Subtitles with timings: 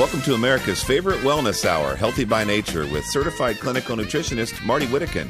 [0.00, 5.28] Welcome to America's favorite wellness hour, Healthy by Nature, with certified clinical nutritionist Marty Whittekin.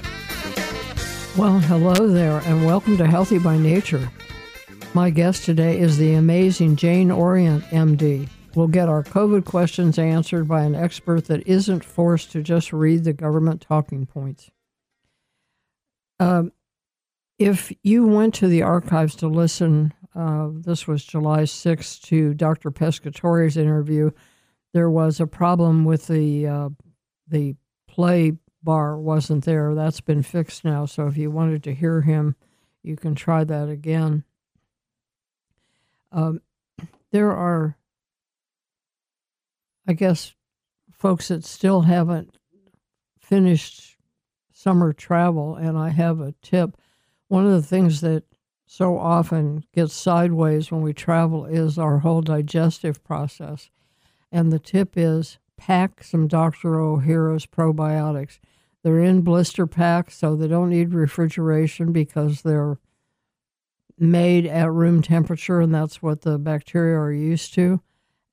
[1.37, 4.09] Well, hello there, and welcome to Healthy by Nature.
[4.95, 8.29] My guest today is the amazing Jane Orient, MD.
[8.55, 13.03] We'll get our COVID questions answered by an expert that isn't forced to just read
[13.03, 14.53] the government talking points.
[16.21, 16.53] Um,
[17.41, 22.71] if you went to the archives to listen, uh, this was July 6th, to Dr.
[22.71, 24.13] Pescatore's interview,
[24.73, 26.69] there was a problem with the uh,
[27.29, 27.57] the
[27.89, 29.75] play bar wasn't there.
[29.75, 30.87] That's been fixed now.
[30.87, 32.37] So if you wanted to hear him,
[32.83, 34.25] you can try that again.
[36.13, 36.41] Um,
[37.13, 37.77] there are,
[39.87, 40.35] I guess,
[40.93, 42.37] folks that still haven't
[43.19, 43.97] finished
[44.53, 46.77] summer travel, and I have a tip.
[47.29, 48.25] One of the things that
[48.67, 53.71] so often gets sideways when we travel is our whole digestive process.
[54.33, 56.75] And the tip is pack some Dr.
[56.75, 58.39] Ohhira's probiotics.
[58.83, 62.79] They're in blister packs, so they don't need refrigeration because they're
[63.99, 67.83] made at room temperature, and that's what the bacteria are used to.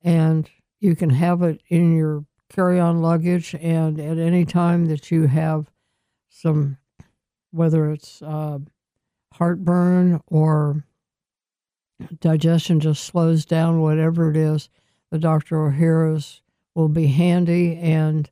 [0.02, 0.48] And
[0.80, 5.26] you can have it in your carry on luggage, and at any time that you
[5.26, 5.70] have
[6.30, 6.78] some,
[7.50, 8.58] whether it's uh,
[9.34, 10.84] heartburn or
[12.20, 14.70] digestion just slows down, whatever it is,
[15.10, 15.56] the Dr.
[15.56, 16.42] Ohhira's
[16.74, 18.30] will be handy, and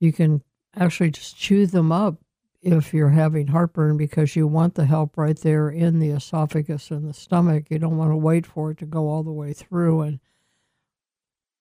[0.00, 0.42] you can
[0.76, 2.16] actually just chew them up
[2.62, 7.08] if you're having heartburn because you want the help right there in the esophagus and
[7.08, 7.66] the stomach.
[7.68, 10.18] You don't want to wait for it to go all the way through and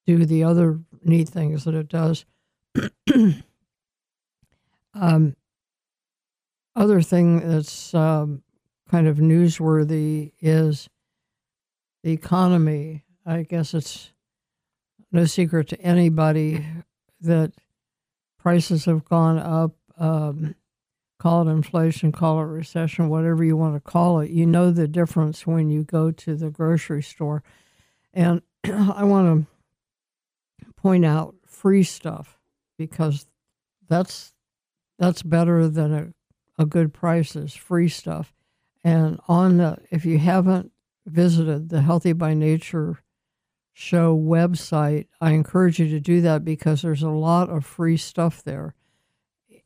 [0.08, 2.26] do the other neat things that it does.
[4.94, 5.36] um,
[6.76, 8.42] other thing that's um,
[8.90, 10.90] kind of newsworthy is
[12.04, 13.04] the economy.
[13.26, 14.13] I guess it's
[15.14, 16.66] no secret to anybody
[17.22, 17.54] that
[18.40, 19.72] prices have gone up.
[19.98, 20.56] Um,
[21.20, 24.32] call it inflation, call it recession, whatever you want to call it.
[24.32, 27.44] You know the difference when you go to the grocery store.
[28.14, 29.48] And I want
[30.62, 32.40] to point out free stuff
[32.78, 33.28] because
[33.88, 34.34] that's
[34.98, 38.34] that's better than a, a good price is free stuff.
[38.84, 40.72] And on the if you haven't
[41.06, 43.03] visited the Healthy by Nature
[43.74, 48.44] show website, I encourage you to do that because there's a lot of free stuff
[48.44, 48.76] there.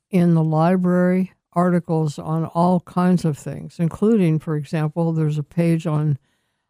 [0.09, 5.85] In the library, articles on all kinds of things, including, for example, there's a page
[5.85, 6.17] on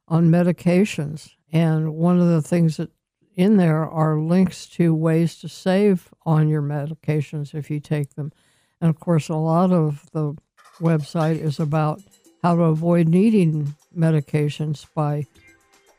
[0.09, 2.89] on medications, and one of the things that
[3.35, 8.31] in there are links to ways to save on your medications if you take them.
[8.79, 10.35] And of course, a lot of the
[10.79, 12.01] website is about
[12.41, 15.25] how to avoid needing medications by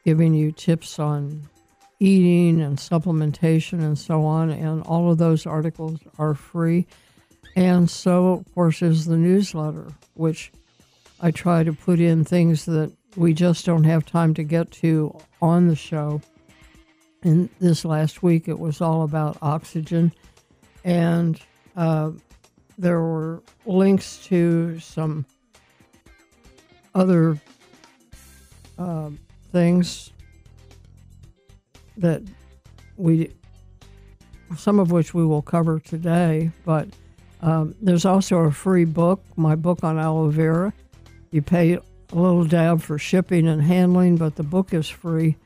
[0.08, 1.46] giving you tips on
[2.00, 4.48] eating and supplementation and so on.
[4.48, 6.86] And all of those articles are free.
[7.56, 10.50] And so, of course, is the newsletter, which
[11.20, 15.14] I try to put in things that we just don't have time to get to
[15.42, 16.22] on the show.
[17.22, 20.10] And this last week, it was all about oxygen.
[20.84, 21.38] And
[21.76, 22.12] uh,
[22.78, 25.26] there were links to some
[26.94, 27.38] other
[28.78, 29.10] uh,
[29.52, 30.12] things
[31.96, 32.22] that
[32.96, 33.30] we,
[34.56, 36.88] some of which we will cover today, but
[37.40, 40.72] um, there's also a free book, my book on aloe vera.
[41.30, 41.82] You pay a
[42.12, 45.36] little dab for shipping and handling, but the book is free.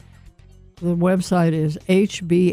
[0.76, 2.48] The website is hbnshow.com.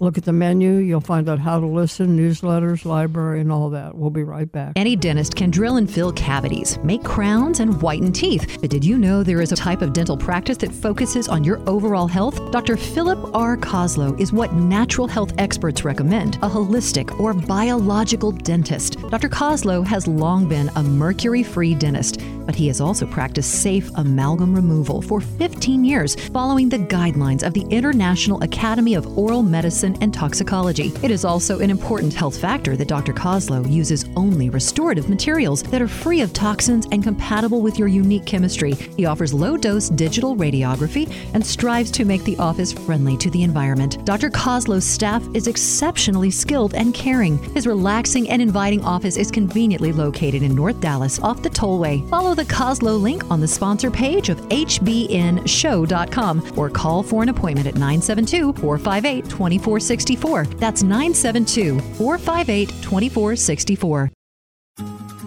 [0.00, 0.72] Look at the menu.
[0.72, 3.94] You'll find out how to listen, newsletters, library, and all that.
[3.94, 4.72] We'll be right back.
[4.74, 8.58] Any dentist can drill and fill cavities, make crowns, and whiten teeth.
[8.60, 11.62] But did you know there is a type of dental practice that focuses on your
[11.68, 12.50] overall health?
[12.50, 12.76] Dr.
[12.76, 13.56] Philip R.
[13.56, 18.98] Kozlow is what natural health experts recommend a holistic or biological dentist.
[19.10, 19.28] Dr.
[19.28, 24.54] Kozlow has long been a mercury free dentist, but he has also practiced safe amalgam
[24.54, 30.02] removal for 15 years, following the guidelines of the International Academy of Oral Medicine medicine,
[30.02, 30.92] and toxicology.
[31.02, 33.12] It is also an important health factor that Dr.
[33.12, 38.24] Kozlow uses only restorative materials that are free of toxins and compatible with your unique
[38.26, 38.72] chemistry.
[38.72, 43.42] He offers low dose digital radiography and strives to make the office friendly to the
[43.42, 44.04] environment.
[44.04, 44.30] Dr.
[44.30, 47.38] Kozlow's staff is exceptionally skilled and caring.
[47.54, 52.08] His relaxing and inviting office is conveniently located in North Dallas off the tollway.
[52.08, 57.66] Follow the Kozlow link on the sponsor page of hbnshow.com or call for an appointment
[57.66, 60.58] at 972 458 24 2464.
[60.58, 64.10] That's 972 458 2464.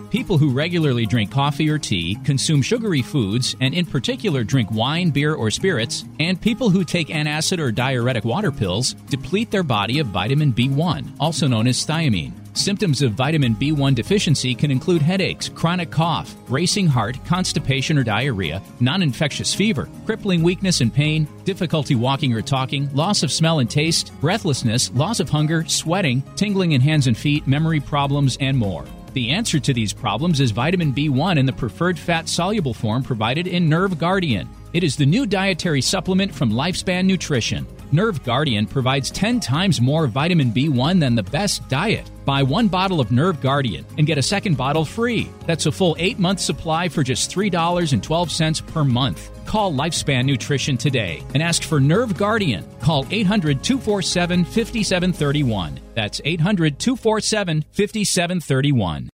[0.09, 5.09] People who regularly drink coffee or tea, consume sugary foods, and in particular drink wine,
[5.09, 9.99] beer, or spirits, and people who take antacid or diuretic water pills deplete their body
[9.99, 12.31] of vitamin B1, also known as thiamine.
[12.57, 18.63] Symptoms of vitamin B1 deficiency can include headaches, chronic cough, racing heart, constipation or diarrhea,
[18.79, 23.69] non infectious fever, crippling weakness and pain, difficulty walking or talking, loss of smell and
[23.69, 28.85] taste, breathlessness, loss of hunger, sweating, tingling in hands and feet, memory problems, and more.
[29.13, 33.45] The answer to these problems is vitamin B1 in the preferred fat soluble form provided
[33.45, 34.49] in Nerve Guardian.
[34.73, 37.67] It is the new dietary supplement from Lifespan Nutrition.
[37.91, 42.09] Nerve Guardian provides 10 times more vitamin B1 than the best diet.
[42.27, 45.31] Buy one bottle of Nerve Guardian and get a second bottle free.
[45.45, 49.45] That's a full eight month supply for just $3.12 per month.
[49.45, 52.65] Call Lifespan Nutrition today and ask for Nerve Guardian.
[52.81, 55.79] Call 800 247 5731.
[55.95, 59.09] That's 800 247 5731.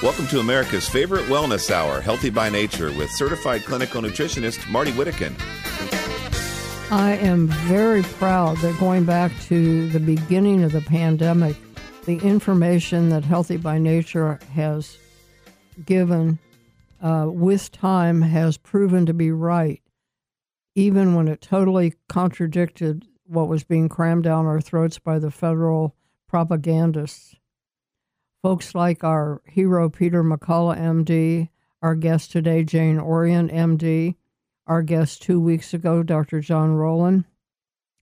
[0.00, 5.34] Welcome to America's favorite wellness hour, Healthy by Nature, with certified clinical nutritionist Marty Whittekin.
[6.92, 11.56] I am very proud that going back to the beginning of the pandemic,
[12.04, 14.96] the information that Healthy by Nature has
[15.84, 16.38] given
[17.02, 19.82] uh, with time has proven to be right,
[20.76, 25.96] even when it totally contradicted what was being crammed down our throats by the federal
[26.28, 27.34] propagandists
[28.42, 31.48] folks like our hero Peter McCullough, MD,
[31.82, 34.16] our guest today, Jane Orient, MD,
[34.66, 36.40] our guest two weeks ago, Dr.
[36.40, 37.24] John Rowland,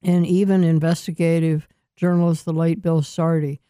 [0.02, 3.60] and even investigative journalist, the late Bill Sardi.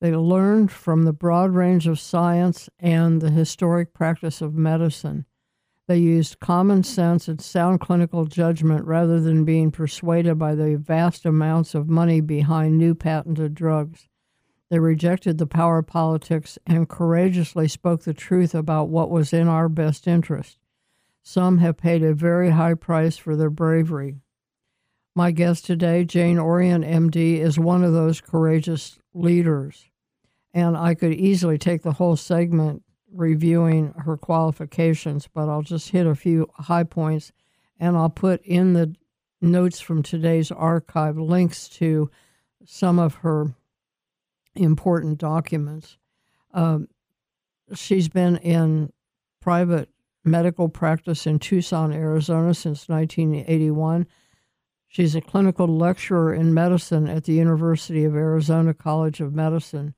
[0.00, 5.26] They learned from the broad range of science and the historic practice of medicine.
[5.88, 11.26] They used common sense and sound clinical judgment rather than being persuaded by the vast
[11.26, 14.09] amounts of money behind new patented drugs.
[14.70, 19.68] They rejected the power politics and courageously spoke the truth about what was in our
[19.68, 20.58] best interest.
[21.22, 24.20] Some have paid a very high price for their bravery.
[25.14, 29.88] My guest today, Jane Orient, MD, is one of those courageous leaders.
[30.54, 36.06] And I could easily take the whole segment reviewing her qualifications, but I'll just hit
[36.06, 37.32] a few high points
[37.80, 38.94] and I'll put in the
[39.40, 42.08] notes from today's archive links to
[42.64, 43.54] some of her
[44.54, 45.96] important documents.
[46.52, 46.88] Um,
[47.74, 48.92] she's been in
[49.40, 49.88] private
[50.24, 54.06] medical practice in Tucson, Arizona since 1981.
[54.88, 59.94] She's a clinical lecturer in medicine at the University of Arizona College of Medicine.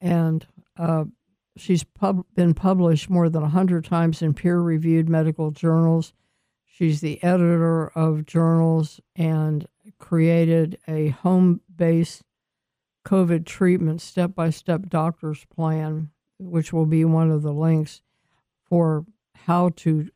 [0.00, 0.46] And
[0.76, 1.04] uh,
[1.56, 6.12] she's pub- been published more than 100 times in peer reviewed medical journals.
[6.66, 9.66] She's the editor of journals and
[9.98, 12.22] created a home based
[13.04, 18.02] COVID treatment step by step doctor's plan, which will be one of the links
[18.68, 19.04] for
[19.34, 20.10] how to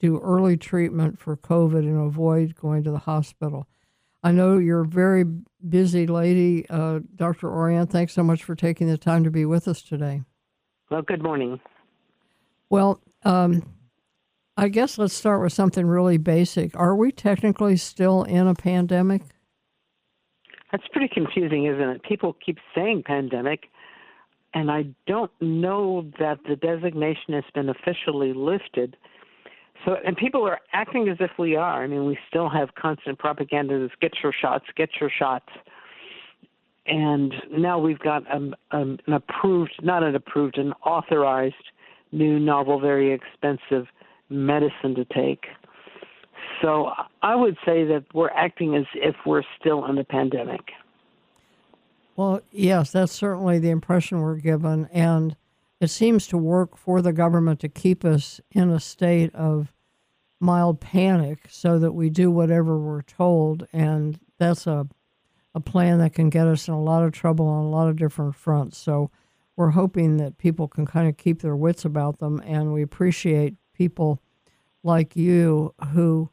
[0.00, 3.68] do early treatment for COVID and avoid going to the hospital.
[4.24, 5.24] I know you're a very
[5.68, 7.48] busy lady, uh, Dr.
[7.48, 7.90] Orient.
[7.90, 10.22] Thanks so much for taking the time to be with us today.
[10.90, 11.60] Well, good morning.
[12.68, 13.62] Well, um,
[14.56, 16.76] I guess let's start with something really basic.
[16.76, 19.22] Are we technically still in a pandemic?
[20.72, 22.02] That's pretty confusing, isn't it?
[22.02, 23.64] People keep saying pandemic,
[24.54, 28.96] and I don't know that the designation has been officially lifted.
[29.84, 31.84] So, and people are acting as if we are.
[31.84, 35.48] I mean, we still have constant propaganda that's get your shots, get your shots.
[36.86, 41.54] And now we've got um, um, an approved, not an approved, an authorized
[42.12, 43.86] new, novel, very expensive
[44.28, 45.44] medicine to take.
[46.60, 50.72] So I would say that we're acting as if we're still in the pandemic.
[52.16, 54.88] Well, yes, that's certainly the impression we're given.
[54.92, 55.36] And
[55.80, 59.72] it seems to work for the government to keep us in a state of
[60.38, 63.66] mild panic so that we do whatever we're told.
[63.72, 64.86] And that's a,
[65.54, 67.96] a plan that can get us in a lot of trouble on a lot of
[67.96, 68.76] different fronts.
[68.78, 69.10] So
[69.56, 72.42] we're hoping that people can kind of keep their wits about them.
[72.44, 74.20] And we appreciate people
[74.82, 76.30] like you who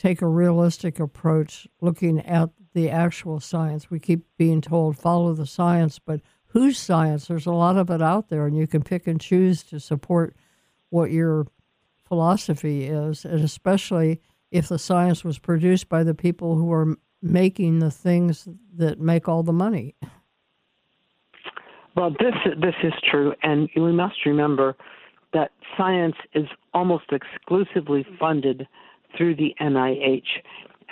[0.00, 3.90] take a realistic approach looking at the actual science.
[3.90, 7.26] We keep being told follow the science, but whose science?
[7.26, 10.34] There's a lot of it out there, and you can pick and choose to support
[10.88, 11.46] what your
[12.08, 17.80] philosophy is, and especially if the science was produced by the people who are making
[17.80, 19.94] the things that make all the money.
[21.94, 24.76] Well, this this is true, and we must remember
[25.34, 28.66] that science is almost exclusively funded
[29.16, 30.22] through the NIH.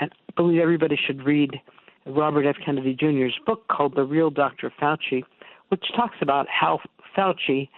[0.01, 1.61] And I believe everybody should read
[2.07, 2.57] Robert F.
[2.65, 4.73] Kennedy Jr.'s book called The Real Dr.
[4.81, 5.23] Fauci,
[5.69, 6.81] which talks about how
[7.17, 7.69] Fauci,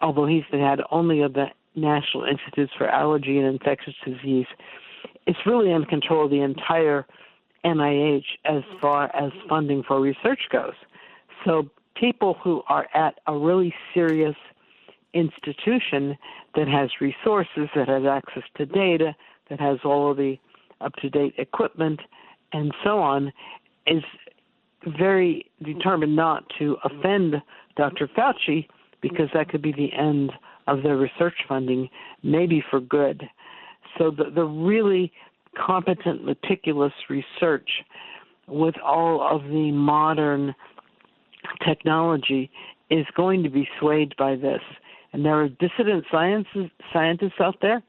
[0.00, 4.46] although he's the head only of the National Institutes for Allergy and Infectious Disease,
[5.26, 7.06] is really in control of the entire
[7.64, 10.74] NIH as far as funding for research goes.
[11.44, 14.34] So people who are at a really serious
[15.14, 16.16] institution
[16.54, 19.14] that has resources, that has access to data,
[19.52, 20.38] that has all of the
[20.80, 22.00] up to date equipment,
[22.54, 23.30] and so on,
[23.86, 24.02] is
[24.98, 27.34] very determined not to offend
[27.76, 28.08] Dr.
[28.16, 28.66] Fauci
[29.02, 30.32] because that could be the end
[30.66, 31.86] of their research funding,
[32.22, 33.22] maybe for good.
[33.98, 35.12] So the, the really
[35.54, 37.68] competent, meticulous research
[38.48, 40.54] with all of the modern
[41.66, 42.50] technology
[42.90, 44.62] is going to be swayed by this.
[45.12, 47.82] And there are dissident sciences, scientists out there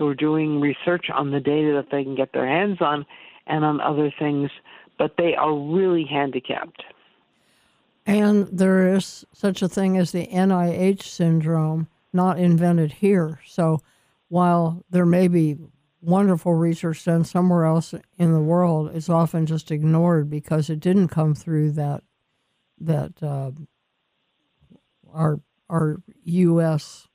[0.00, 3.04] who are doing research on the data that they can get their hands on
[3.46, 4.50] and on other things,
[4.98, 6.82] but they are really handicapped.
[8.06, 13.40] And there is such a thing as the NIH syndrome, not invented here.
[13.46, 13.80] So
[14.28, 15.58] while there may be
[16.00, 21.08] wonderful research done somewhere else in the world, it's often just ignored because it didn't
[21.08, 22.02] come through that
[22.78, 23.50] that uh,
[25.12, 27.06] our our U.S.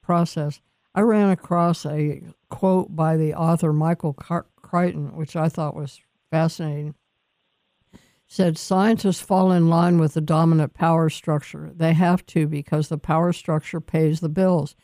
[0.00, 0.60] process.
[0.94, 6.94] I ran across a quote by the author Michael Crichton, which I thought was fascinating.
[8.26, 11.70] Said scientists fall in line with the dominant power structure.
[11.74, 14.74] They have to because the power structure pays the bills.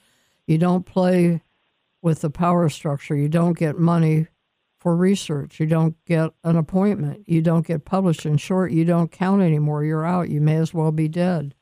[0.47, 1.43] You don't play
[2.03, 3.17] with the power structure.
[3.17, 4.29] You don't get money
[4.79, 5.61] for research.
[5.61, 7.25] You don't get an appointment.
[7.27, 8.25] You don't get published.
[8.27, 9.85] In short, you don't count anymore.
[9.85, 10.31] You're out.
[10.31, 11.55] You may as well be dead.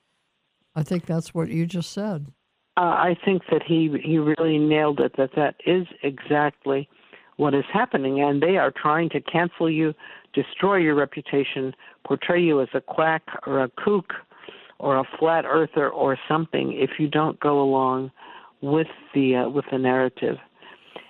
[0.75, 2.27] I think that's what you just said.
[2.77, 5.17] Uh, I think that he he really nailed it.
[5.17, 6.89] That that is exactly
[7.37, 9.95] what is happening, and they are trying to cancel you,
[10.35, 11.75] destroy your reputation,
[12.07, 14.13] portray you as a quack or a kook
[14.79, 18.11] or a flat earther or something if you don't go along
[18.61, 20.37] with the uh, with the narrative.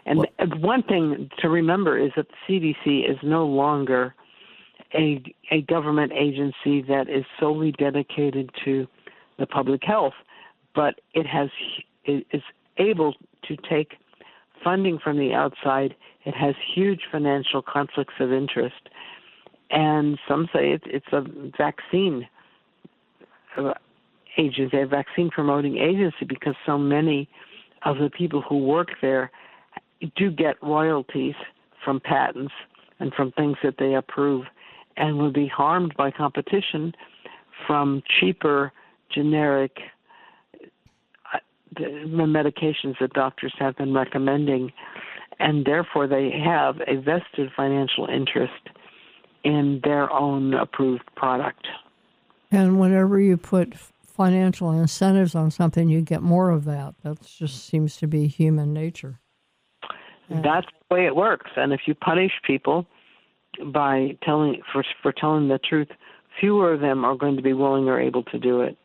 [0.04, 4.14] And well, one thing to remember is that the CDC is no longer
[4.94, 8.86] a a government agency that is solely dedicated to
[9.38, 10.14] the public health,
[10.76, 11.48] but it has
[12.04, 12.42] it is
[12.78, 13.14] able
[13.48, 13.94] to take
[14.62, 15.96] funding from the outside.
[16.24, 18.90] It has huge financial conflicts of interest,
[19.70, 21.24] and some say it's it's a
[21.56, 22.28] vaccine
[23.56, 23.72] uh,
[24.38, 27.28] agency, a vaccine promoting agency, because so many
[27.84, 29.30] of the people who work there
[30.16, 31.34] do get royalties
[31.84, 32.52] from patents
[32.98, 34.44] and from things that they approve
[34.96, 36.92] and will be harmed by competition
[37.66, 38.72] from cheaper
[39.10, 39.78] generic
[41.76, 44.72] uh, medications that doctors have been recommending
[45.38, 48.70] and therefore they have a vested financial interest
[49.44, 51.66] in their own approved product.
[52.50, 56.94] And whenever you put financial incentives on something, you get more of that.
[57.02, 59.20] That just seems to be human nature.
[60.28, 61.50] That's the way it works.
[61.56, 62.86] And if you punish people
[63.72, 65.88] by telling for for telling the truth,
[66.40, 68.76] fewer of them are going to be willing or able to do it.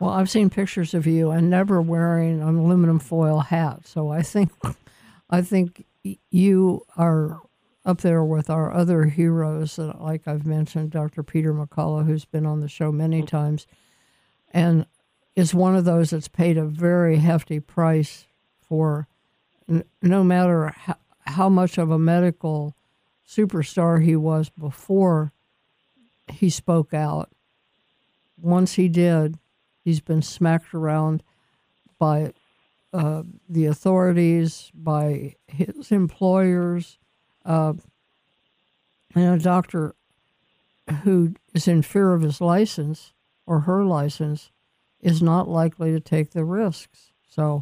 [0.00, 4.22] Well, I've seen pictures of you and never wearing an aluminum foil hat, so I
[4.22, 4.50] think
[5.30, 5.84] I think
[6.30, 7.40] you are
[7.84, 11.22] up there with our other heroes, like I've mentioned, Dr.
[11.22, 13.26] Peter McCullough, who's been on the show many mm-hmm.
[13.26, 13.66] times,
[14.52, 14.86] and
[15.36, 18.24] is one of those that's paid a very hefty price
[18.60, 19.06] for
[20.02, 22.74] no matter how, how much of a medical
[23.28, 25.32] superstar he was before
[26.28, 27.30] he spoke out,
[28.40, 29.38] once he did,
[29.84, 31.22] he's been smacked around
[31.98, 32.32] by
[32.92, 36.98] uh, the authorities, by his employers.
[37.44, 37.74] Uh,
[39.14, 39.94] and a doctor
[41.04, 43.12] who is in fear of his license
[43.46, 44.50] or her license
[45.00, 47.10] is not likely to take the risks.
[47.28, 47.60] So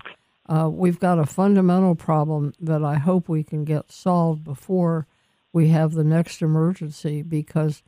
[0.49, 5.07] uh, we've got a fundamental problem that I hope we can get solved before
[5.53, 7.83] we have the next emergency because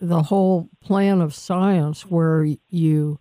[0.00, 3.18] the whole plan of science where you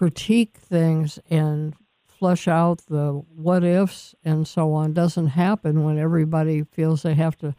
[0.00, 1.74] critique things and
[2.06, 7.36] flush out the what ifs and so on doesn't happen when everybody feels they have
[7.36, 7.54] to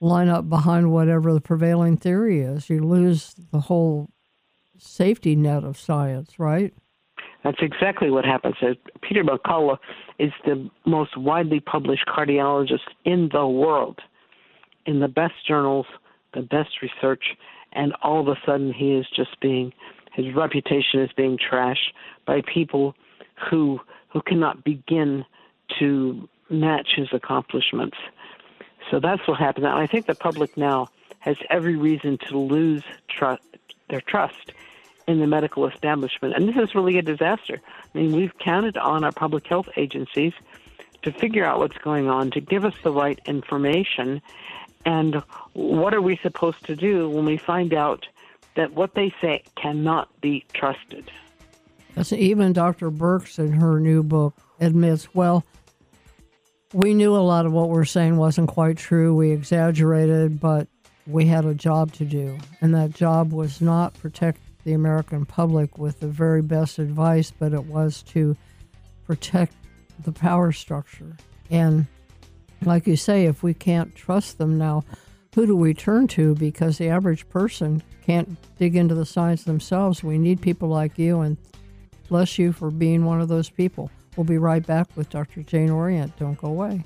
[0.00, 2.70] line up behind whatever the prevailing theory is.
[2.70, 4.08] You lose the whole
[4.78, 6.72] safety net of science, right?
[7.44, 8.54] That's exactly what happens.
[8.62, 8.68] Uh,
[9.02, 9.76] Peter McCullough
[10.18, 13.98] is the most widely published cardiologist in the world,
[14.86, 15.84] in the best journals,
[16.32, 17.36] the best research,
[17.74, 19.74] and all of a sudden he is just being,
[20.24, 21.92] his reputation is being trashed
[22.26, 22.94] by people
[23.48, 25.24] who who cannot begin
[25.78, 27.96] to match his accomplishments.
[28.90, 29.66] So that's what happened.
[29.66, 30.88] And I think the public now
[31.20, 33.42] has every reason to lose trust,
[33.88, 34.52] their trust
[35.06, 36.34] in the medical establishment.
[36.34, 37.60] And this is really a disaster.
[37.94, 40.32] I mean, we've counted on our public health agencies
[41.02, 44.20] to figure out what's going on, to give us the right information.
[44.84, 45.22] And
[45.52, 48.06] what are we supposed to do when we find out
[48.56, 51.10] that what they say cannot be trusted?
[52.12, 52.90] Even Dr.
[52.90, 55.44] Birx in her new book admits, well,
[56.72, 59.14] we knew a lot of what we're saying wasn't quite true.
[59.14, 60.68] We exaggerated, but
[61.06, 62.38] we had a job to do.
[62.60, 67.52] And that job was not protect the American public with the very best advice, but
[67.52, 68.36] it was to
[69.06, 69.54] protect
[70.04, 71.16] the power structure.
[71.50, 71.86] And
[72.64, 74.84] like you say, if we can't trust them now,
[75.34, 76.34] who do we turn to?
[76.34, 80.02] Because the average person can't dig into the science themselves.
[80.02, 81.36] We need people like you, and
[82.08, 83.90] bless you for being one of those people.
[84.16, 85.42] We'll be right back with Dr.
[85.42, 86.16] Jane Orient.
[86.18, 86.84] Don't go away.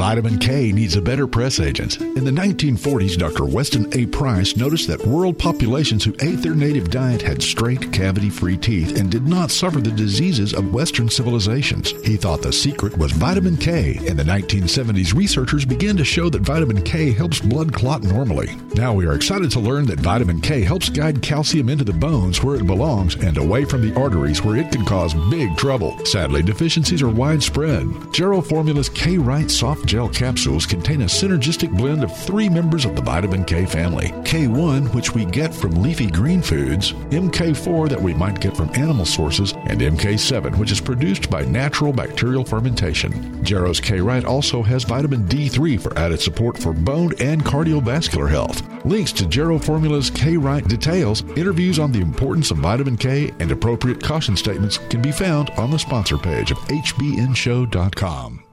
[0.00, 2.00] Vitamin K needs a better press agent.
[2.00, 3.44] In the 1940s, Dr.
[3.44, 4.06] Weston A.
[4.06, 8.98] Price noticed that world populations who ate their native diet had straight, cavity free teeth
[8.98, 11.90] and did not suffer the diseases of Western civilizations.
[12.02, 13.98] He thought the secret was vitamin K.
[14.06, 18.56] In the 1970s, researchers began to show that vitamin K helps blood clot normally.
[18.74, 22.42] Now we are excited to learn that vitamin K helps guide calcium into the bones
[22.42, 26.02] where it belongs and away from the arteries where it can cause big trouble.
[26.06, 27.86] Sadly, deficiencies are widespread.
[28.14, 32.94] Jarrow Formula's K Right Soft Gel capsules contain a synergistic blend of three members of
[32.94, 38.14] the vitamin K family K1, which we get from leafy green foods, MK4, that we
[38.14, 43.42] might get from animal sources, and MK7, which is produced by natural bacterial fermentation.
[43.42, 48.62] Jarrow's K Right also has vitamin D3 for added support for bone and cardiovascular health.
[48.84, 53.50] Links to Jarrow Formula's K Right details, interviews on the importance of vitamin K, and
[53.50, 58.44] appropriate caution statements can be found on the sponsor page of HBNShow.com.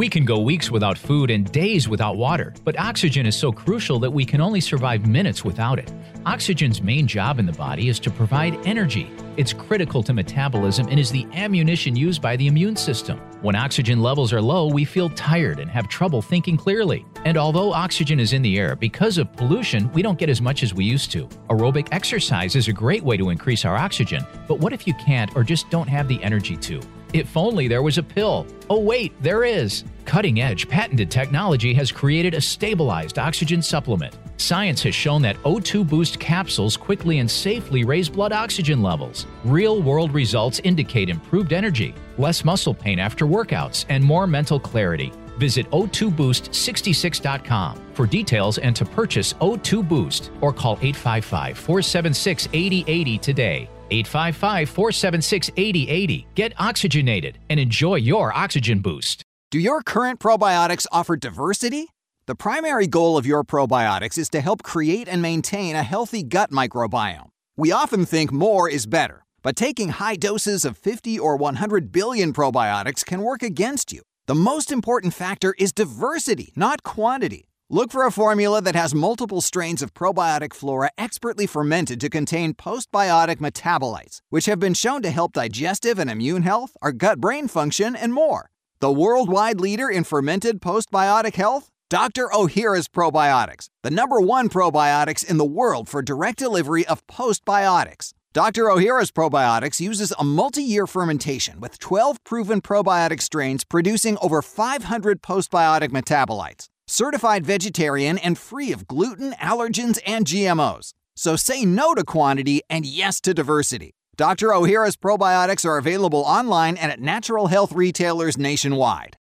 [0.00, 3.98] We can go weeks without food and days without water, but oxygen is so crucial
[3.98, 5.92] that we can only survive minutes without it.
[6.24, 9.10] Oxygen's main job in the body is to provide energy.
[9.36, 13.18] It's critical to metabolism and is the ammunition used by the immune system.
[13.42, 17.04] When oxygen levels are low, we feel tired and have trouble thinking clearly.
[17.26, 20.62] And although oxygen is in the air, because of pollution, we don't get as much
[20.62, 21.26] as we used to.
[21.50, 25.36] Aerobic exercise is a great way to increase our oxygen, but what if you can't
[25.36, 26.80] or just don't have the energy to?
[27.12, 28.46] If only there was a pill.
[28.68, 29.82] Oh, wait, there is.
[30.04, 34.16] Cutting edge patented technology has created a stabilized oxygen supplement.
[34.36, 39.26] Science has shown that O2 Boost capsules quickly and safely raise blood oxygen levels.
[39.44, 45.12] Real world results indicate improved energy, less muscle pain after workouts, and more mental clarity.
[45.38, 53.68] Visit O2Boost66.com for details and to purchase O2 Boost or call 855 476 8080 today.
[53.90, 56.26] 855 476 8080.
[56.34, 59.24] Get oxygenated and enjoy your oxygen boost.
[59.50, 61.88] Do your current probiotics offer diversity?
[62.26, 66.52] The primary goal of your probiotics is to help create and maintain a healthy gut
[66.52, 67.30] microbiome.
[67.56, 72.32] We often think more is better, but taking high doses of 50 or 100 billion
[72.32, 74.02] probiotics can work against you.
[74.26, 77.49] The most important factor is diversity, not quantity.
[77.72, 82.52] Look for a formula that has multiple strains of probiotic flora expertly fermented to contain
[82.52, 87.46] postbiotic metabolites, which have been shown to help digestive and immune health, our gut brain
[87.46, 88.50] function, and more.
[88.80, 91.70] The worldwide leader in fermented postbiotic health?
[91.88, 92.26] Dr.
[92.34, 98.14] Ohhira's Probiotics, the number one probiotics in the world for direct delivery of postbiotics.
[98.32, 98.64] Dr.
[98.64, 105.22] Ohhira's Probiotics uses a multi year fermentation with 12 proven probiotic strains producing over 500
[105.22, 110.92] postbiotic metabolites certified vegetarian and free of gluten, allergens, and GMOs.
[111.16, 113.94] So say no to quantity and yes to diversity.
[114.16, 114.48] Dr.
[114.48, 119.16] Ohhira's probiotics are available online and at natural health retailers nationwide.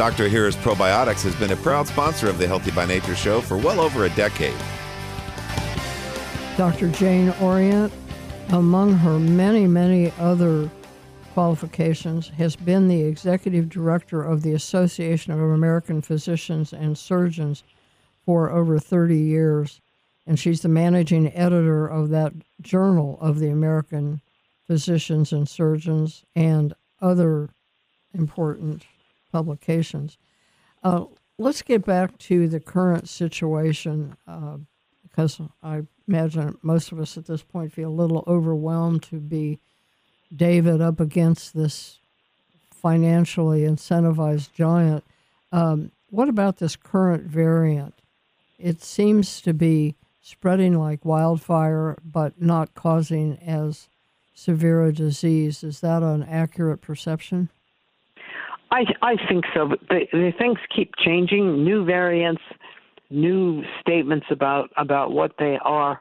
[0.00, 0.30] Dr.
[0.30, 3.80] Ohhira's Probiotics has been a proud sponsor of the Healthy by Nature show for well
[3.80, 4.56] over a decade.
[6.60, 6.90] Dr.
[6.90, 7.90] Jane Orient,
[8.50, 10.70] among her many, many other
[11.32, 17.64] qualifications, has been the executive director of the Association of American Physicians and Surgeons
[18.26, 19.80] for over 30 years.
[20.26, 24.20] And she's the managing editor of that journal of the American
[24.66, 27.48] Physicians and Surgeons and other
[28.12, 28.84] important
[29.32, 30.18] publications.
[30.82, 31.06] Uh,
[31.38, 34.58] let's get back to the current situation uh,
[35.22, 39.58] because I imagine most of us at this point feel a little overwhelmed to be
[40.34, 41.98] David up against this
[42.70, 45.04] financially incentivized giant.
[45.52, 47.94] Um, what about this current variant?
[48.58, 53.88] It seems to be spreading like wildfire, but not causing as
[54.34, 55.62] severe a disease.
[55.62, 57.48] Is that an accurate perception?
[58.70, 59.68] I I think so.
[59.68, 61.64] But the, the things keep changing.
[61.64, 62.42] New variants,
[63.10, 66.00] new statements about about what they are.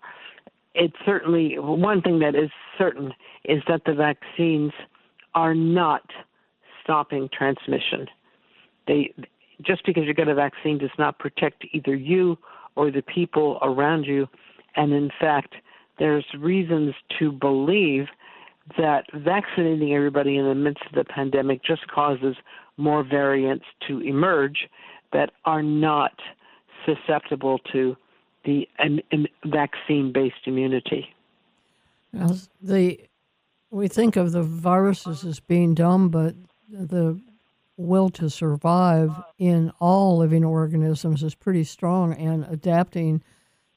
[0.76, 4.72] It's certainly one thing that is certain is that the vaccines
[5.34, 6.04] are not
[6.84, 8.08] stopping transmission.
[8.88, 9.13] They
[9.65, 12.38] just because you get a vaccine does not protect either you
[12.76, 14.28] or the people around you.
[14.76, 15.56] And in fact,
[15.98, 18.06] there's reasons to believe
[18.78, 22.36] that vaccinating everybody in the midst of the pandemic just causes
[22.78, 24.69] more variants to emerge
[25.12, 26.13] that are not
[26.95, 27.95] susceptible to
[28.45, 28.67] the
[29.45, 31.13] vaccine-based immunity.
[32.62, 32.99] the
[33.71, 36.34] we think of the viruses as being dumb, but
[36.69, 37.21] the
[37.78, 43.21] will to survive in all living organisms is pretty strong, and adapting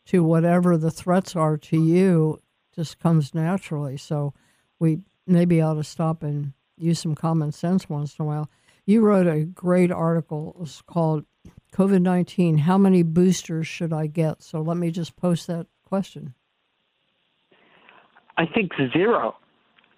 [0.06, 2.40] to whatever the threats are to you
[2.74, 3.96] just comes naturally.
[3.96, 4.32] So
[4.78, 8.50] we maybe ought to stop and use some common sense once in a while.
[8.86, 10.66] You wrote a great article.
[10.86, 11.24] Called
[11.72, 14.42] COVID 19 How Many Boosters Should I Get?
[14.42, 16.34] So let me just post that question.
[18.36, 19.36] I think zero.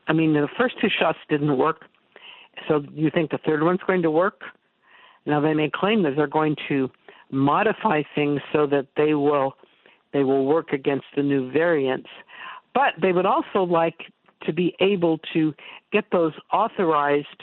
[0.06, 1.82] I mean, the first two shots didn't work.
[2.68, 4.42] So you think the third one's going to work?
[5.26, 6.90] Now they may claim that they're going to
[7.30, 9.54] modify things so that they will
[10.12, 12.08] they will work against the new variants,
[12.72, 13.98] but they would also like
[14.44, 15.52] to be able to
[15.90, 17.42] get those authorized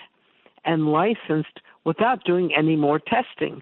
[0.64, 3.62] and licensed without doing any more testing.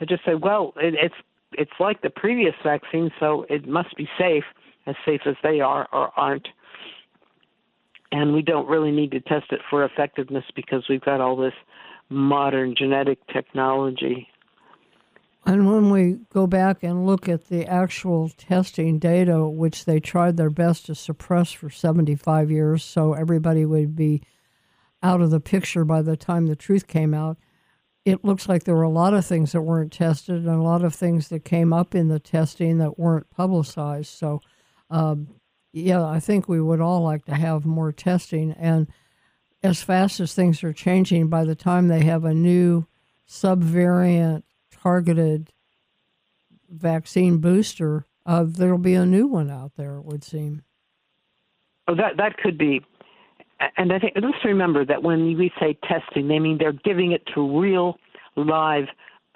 [0.00, 1.14] I just say, well, it, it's
[1.52, 4.44] it's like the previous vaccine, so it must be safe,
[4.86, 6.46] as safe as they are or aren't
[8.12, 11.54] and we don't really need to test it for effectiveness because we've got all this
[12.08, 14.28] modern genetic technology.
[15.46, 20.36] And when we go back and look at the actual testing data, which they tried
[20.36, 24.22] their best to suppress for 75 years, so everybody would be
[25.02, 27.38] out of the picture by the time the truth came out,
[28.04, 30.84] it looks like there were a lot of things that weren't tested and a lot
[30.84, 34.08] of things that came up in the testing that weren't publicized.
[34.08, 34.40] So
[34.88, 35.28] um,
[35.72, 38.52] yeah, I think we would all like to have more testing.
[38.52, 38.88] And
[39.62, 42.86] as fast as things are changing, by the time they have a new
[43.28, 45.52] subvariant targeted
[46.68, 50.62] vaccine booster, uh, there'll be a new one out there, it would seem.
[51.86, 52.80] Oh, that, that could be.
[53.76, 57.22] And I think let's remember that when we say testing, they mean they're giving it
[57.34, 57.98] to real,
[58.36, 58.86] live,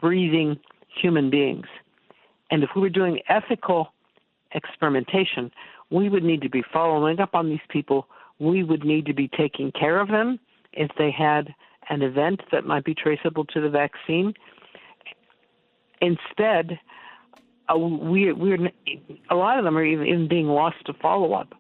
[0.01, 0.59] breathing
[1.01, 1.67] human beings.
[2.51, 3.93] And if we were doing ethical
[4.53, 5.51] experimentation,
[5.91, 8.09] we would need to be following up on these people.
[8.39, 10.39] We would need to be taking care of them
[10.73, 11.55] if they had
[11.91, 14.33] an event that might be traceable to the vaccine.
[16.01, 16.79] Instead,
[17.73, 18.71] uh, we, we're
[19.31, 21.55] a lot of them are even, even being lost to follow up.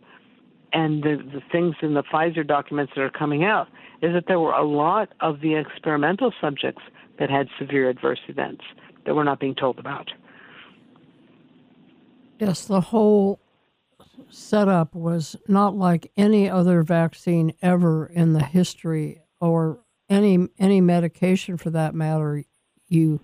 [0.74, 3.68] And the, the things in the Pfizer documents that are coming out
[4.02, 6.82] is that there were a lot of the experimental subjects
[7.18, 8.64] that had severe adverse events
[9.06, 10.10] that we're not being told about.
[12.40, 13.38] Yes, the whole
[14.28, 21.56] setup was not like any other vaccine ever in the history or any any medication
[21.56, 22.44] for that matter
[22.88, 23.20] you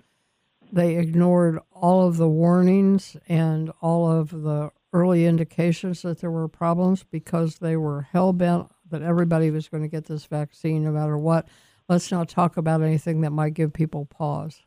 [0.72, 6.48] they ignored all of the warnings and all of the early indications that there were
[6.48, 10.90] problems because they were hell bent that everybody was going to get this vaccine no
[10.90, 11.46] matter what
[11.88, 14.62] let's not talk about anything that might give people pause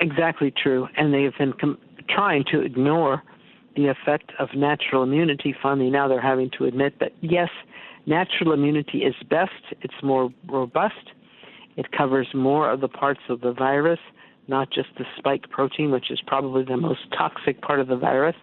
[0.00, 3.22] exactly true and they have been com- trying to ignore
[3.76, 5.54] the effect of natural immunity.
[5.62, 7.48] Finally, now they're having to admit that yes,
[8.06, 11.10] natural immunity is best, it's more robust,
[11.76, 13.98] it covers more of the parts of the virus,
[14.46, 18.36] not just the spike protein, which is probably the most toxic part of the virus.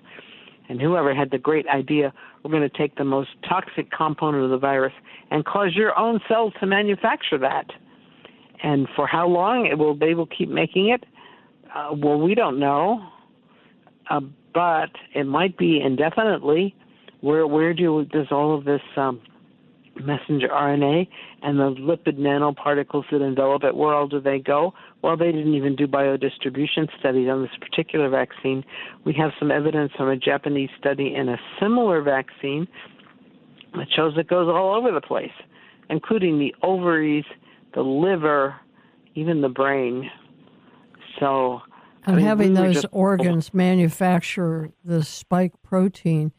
[0.71, 4.51] And whoever had the great idea, we're going to take the most toxic component of
[4.51, 4.93] the virus
[5.29, 7.65] and cause your own cells to manufacture that.
[8.63, 11.03] And for how long it will they will keep making it?
[11.75, 13.05] Uh, well, we don't know.
[14.09, 14.21] Uh,
[14.53, 16.73] but it might be indefinitely.
[17.19, 19.21] Where where do does all of this um,
[20.01, 21.07] messenger RNA
[21.41, 24.73] and the lipid nanoparticles that envelop it, where all do they go?
[25.01, 28.63] Well, they didn't even do biodistribution studies on this particular vaccine.
[29.05, 32.67] We have some evidence from a Japanese study in a similar vaccine
[33.75, 35.31] that shows it goes all over the place,
[35.89, 37.25] including the ovaries,
[37.73, 38.55] the liver,
[39.15, 40.09] even the brain.
[41.19, 41.61] So
[42.05, 46.31] and I mean, having we those just, organs manufacture the spike protein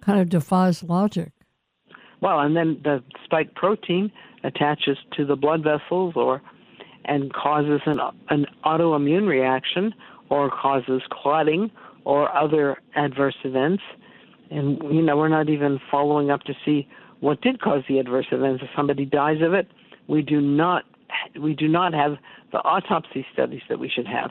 [0.00, 1.32] kind of defies logic.
[2.22, 4.10] Well, and then the spike protein
[4.44, 6.40] attaches to the blood vessels or
[7.04, 7.98] and causes an,
[8.30, 9.92] an autoimmune reaction
[10.30, 11.70] or causes clotting
[12.04, 13.82] or other adverse events.
[14.52, 18.26] And, you know, we're not even following up to see what did cause the adverse
[18.30, 18.62] events.
[18.62, 19.66] If somebody dies of it,
[20.08, 20.84] we do not
[21.38, 22.16] we do not have
[22.52, 24.30] the autopsy studies that we should have.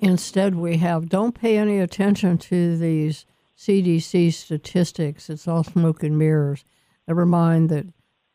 [0.00, 3.26] Instead, we have don't pay any attention to these
[3.62, 5.30] CDC statistics.
[5.30, 6.64] It's all smoke and mirrors.
[7.06, 7.86] Never mind that,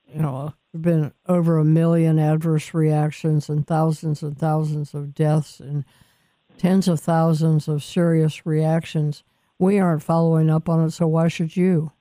[0.07, 5.13] you know, there have been over a million adverse reactions and thousands and thousands of
[5.13, 5.83] deaths and
[6.57, 9.25] tens of thousands of serious reactions.
[9.59, 11.91] We aren't following up on it, so why should you?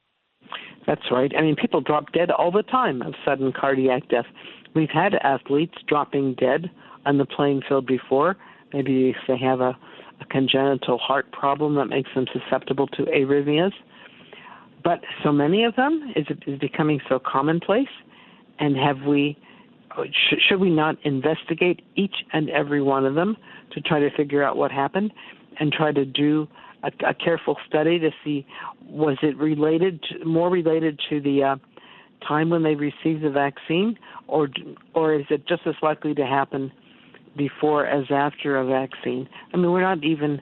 [0.86, 1.32] That's right.
[1.36, 4.26] I mean, people drop dead all the time of sudden cardiac death.
[4.76, 6.70] We've had athletes dropping dead
[7.04, 8.36] on the playing field before.
[8.72, 9.76] Maybe if they have a,
[10.20, 13.72] a congenital heart problem that makes them susceptible to arrhythmias.
[14.82, 17.88] But so many of them is, is becoming so commonplace.
[18.58, 19.36] And have we,
[20.10, 23.36] sh- should we not investigate each and every one of them
[23.72, 25.12] to try to figure out what happened
[25.58, 26.46] and try to do
[26.82, 28.46] a, a careful study to see
[28.84, 31.56] was it related to, more related to the uh,
[32.26, 33.98] time when they received the vaccine,
[34.28, 34.48] or
[34.94, 36.72] or is it just as likely to happen
[37.36, 39.28] before as after a vaccine?
[39.52, 40.40] I mean, we're not even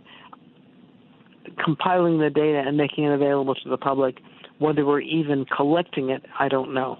[1.62, 4.18] compiling the data and making it available to the public.
[4.58, 6.98] Whether we're even collecting it, I don't know.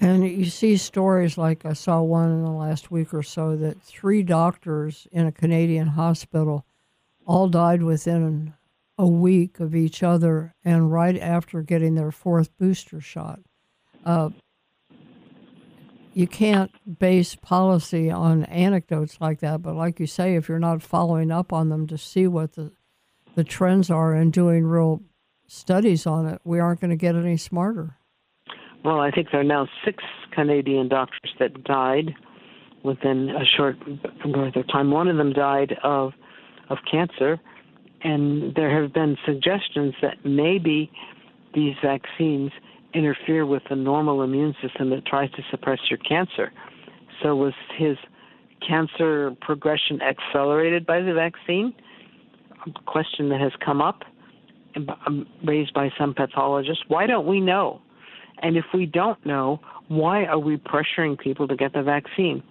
[0.00, 3.82] And you see stories like I saw one in the last week or so that
[3.82, 6.64] three doctors in a Canadian hospital
[7.26, 8.54] all died within
[8.96, 13.40] a week of each other and right after getting their fourth booster shot.
[14.04, 14.30] Uh,
[16.12, 20.82] you can't base policy on anecdotes like that, but like you say, if you're not
[20.82, 22.72] following up on them to see what the
[23.36, 25.02] the trends are and doing real
[25.46, 27.96] studies on it, we aren't going to get any smarter.
[28.84, 32.14] Well, I think there are now six Canadian doctors that died
[32.82, 33.76] within a short
[34.22, 34.90] period of time.
[34.90, 36.12] One of them died of
[36.70, 37.38] of cancer,
[38.02, 40.90] and there have been suggestions that maybe
[41.54, 42.52] these vaccines
[42.94, 46.52] interfere with the normal immune system that tries to suppress your cancer.
[47.22, 47.96] So, was his
[48.66, 51.74] cancer progression accelerated by the vaccine?
[52.66, 54.02] A question that has come up,
[55.06, 56.84] um, raised by some pathologists.
[56.88, 57.80] Why don't we know?
[58.42, 62.42] And if we don't know, why are we pressuring people to get the vaccine?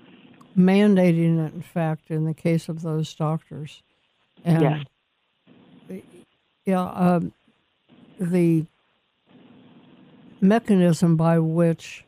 [0.58, 3.82] Mandating it, in fact, in the case of those doctors.
[4.44, 6.02] And yes.
[6.66, 7.34] Yeah, um,
[8.20, 8.66] the
[10.42, 12.06] mechanism by which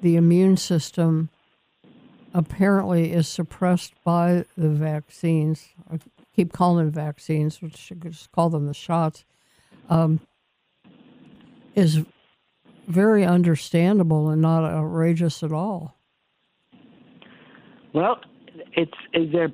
[0.00, 1.28] the immune system
[2.32, 5.68] apparently is suppressed by the vaccines.
[5.90, 5.98] I
[6.34, 9.24] keep calling them vaccines, which I just call them the shots.
[9.88, 10.20] Um,
[11.74, 12.00] is
[12.86, 15.96] very understandable and not outrageous at all.
[17.92, 18.20] Well,
[18.72, 18.92] it's
[19.32, 19.52] there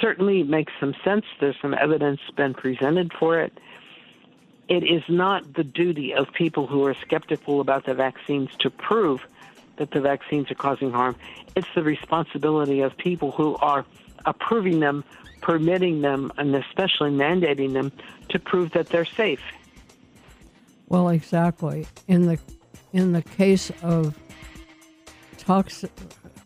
[0.00, 1.24] certainly makes some sense.
[1.40, 3.52] There's some evidence been presented for it.
[4.68, 9.26] It is not the duty of people who are skeptical about the vaccines to prove
[9.76, 11.16] that the vaccines are causing harm.
[11.56, 13.86] It's the responsibility of people who are
[14.26, 15.04] approving them,
[15.40, 17.92] permitting them, and especially mandating them
[18.28, 19.40] to prove that they're safe.
[20.88, 21.86] Well, exactly.
[22.06, 22.38] In the
[22.92, 24.18] in the case of
[25.36, 25.90] toxic,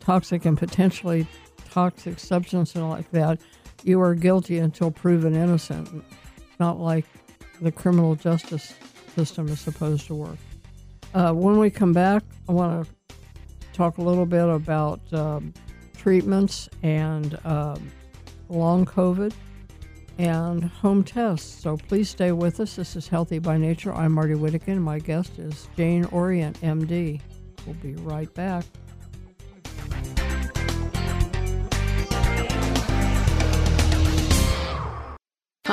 [0.01, 1.27] toxic and potentially
[1.71, 3.39] toxic substances like that,
[3.85, 6.05] you are guilty until proven innocent.
[6.59, 7.07] Not like
[7.63, 8.75] the criminal justice
[9.15, 10.39] system is supposed to work.
[11.15, 13.17] Uh, when we come back, I want to
[13.73, 15.55] talk a little bit about um,
[15.97, 17.91] treatments and um,
[18.49, 19.33] long COVID
[20.19, 21.63] and home tests.
[21.63, 22.77] So please stay with us.
[22.77, 23.95] This is Healthy by Nature.
[23.95, 24.79] I'm Marty Whittekin.
[24.79, 27.21] My guest is Jane Orient, MD.
[27.65, 28.65] We'll be right back.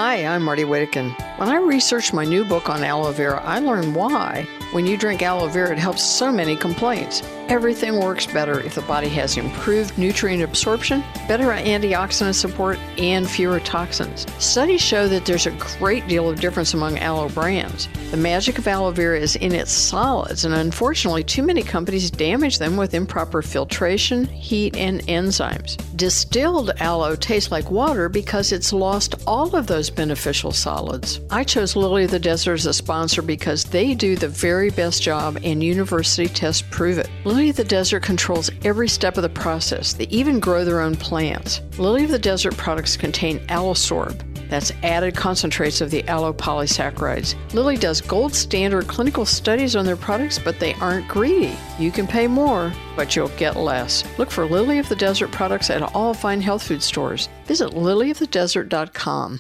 [0.02, 1.12] Hi, I'm Marty Whittekin.
[1.38, 4.48] When I researched my new book on aloe vera, I learned why.
[4.72, 7.22] When you drink aloe vera, it helps so many complaints.
[7.50, 13.60] Everything works better if the body has improved nutrient absorption, better antioxidant support, and fewer
[13.60, 14.26] toxins.
[14.38, 17.90] Studies show that there's a great deal of difference among aloe brands.
[18.12, 22.60] The magic of aloe vera is in its solids, and unfortunately, too many companies damage
[22.60, 25.78] them with improper filtration, heat, and enzymes.
[25.98, 31.20] Distilled aloe tastes like water because it's lost all of those beneficial solids.
[31.30, 35.02] I chose Lily of the Desert as a sponsor because they do the very best
[35.02, 37.10] job, and university tests prove it.
[37.26, 39.94] Lily of the Desert controls every step of the process.
[39.94, 41.62] They even grow their own plants.
[41.78, 47.36] Lily of the Desert products contain Aloesorb That's added concentrates of the aloe polysaccharides.
[47.54, 51.56] Lily does gold standard clinical studies on their products, but they aren't greedy.
[51.78, 54.04] You can pay more, but you'll get less.
[54.18, 57.30] Look for Lily of the Desert products at all fine health food stores.
[57.46, 59.40] Visit lilyofthedesert.com.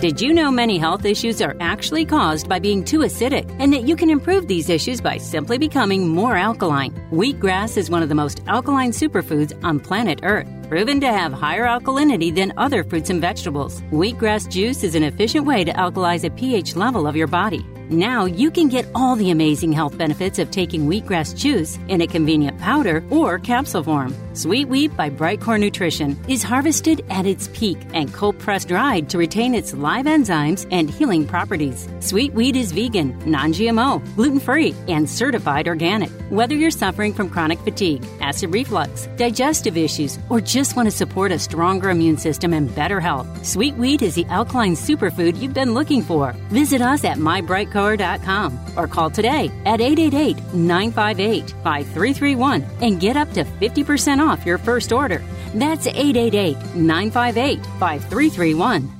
[0.00, 3.82] Did you know many health issues are actually caused by being too acidic and that
[3.82, 6.94] you can improve these issues by simply becoming more alkaline?
[7.10, 11.66] Wheatgrass is one of the most alkaline superfoods on planet Earth, proven to have higher
[11.66, 13.80] alkalinity than other fruits and vegetables.
[13.90, 17.66] Wheatgrass juice is an efficient way to alkalize a pH level of your body.
[17.90, 22.06] Now you can get all the amazing health benefits of taking wheatgrass juice in a
[22.06, 24.14] convenient powder or capsule form.
[24.32, 29.18] Sweet Wheat by Brightcore Nutrition is harvested at its peak and cold pressed dried to
[29.18, 31.88] retain its live enzymes and healing properties.
[31.98, 36.10] Sweet Wheat is vegan, non GMO, gluten free, and certified organic.
[36.30, 41.32] Whether you're suffering from chronic fatigue, acid reflux, digestive issues, or just want to support
[41.32, 45.74] a stronger immune system and better health, Sweet Wheat is the alkaline superfood you've been
[45.74, 46.32] looking for.
[46.50, 53.44] Visit us at mybrightcore.com or call today at 888 958 5331 and get up to
[53.44, 55.22] 50% off your first order.
[55.54, 58.99] That's 888 958 5331.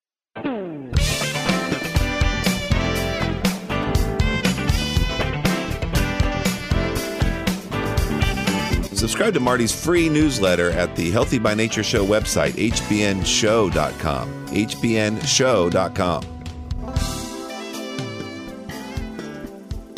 [9.01, 14.45] Subscribe to Marty's free newsletter at the Healthy by Nature Show website, hbnshow.com.
[14.49, 16.23] hbnshow.com.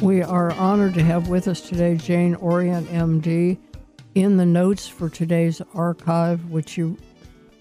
[0.01, 3.57] We are honored to have with us today Jane Orient, MD.
[4.15, 6.97] In the notes for today's archive, which you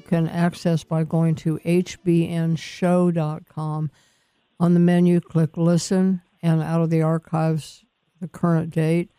[0.07, 2.61] can access by going to hbnshow.com,
[4.61, 7.85] on the menu, click Listen, and out of the archives,
[8.20, 9.11] the current date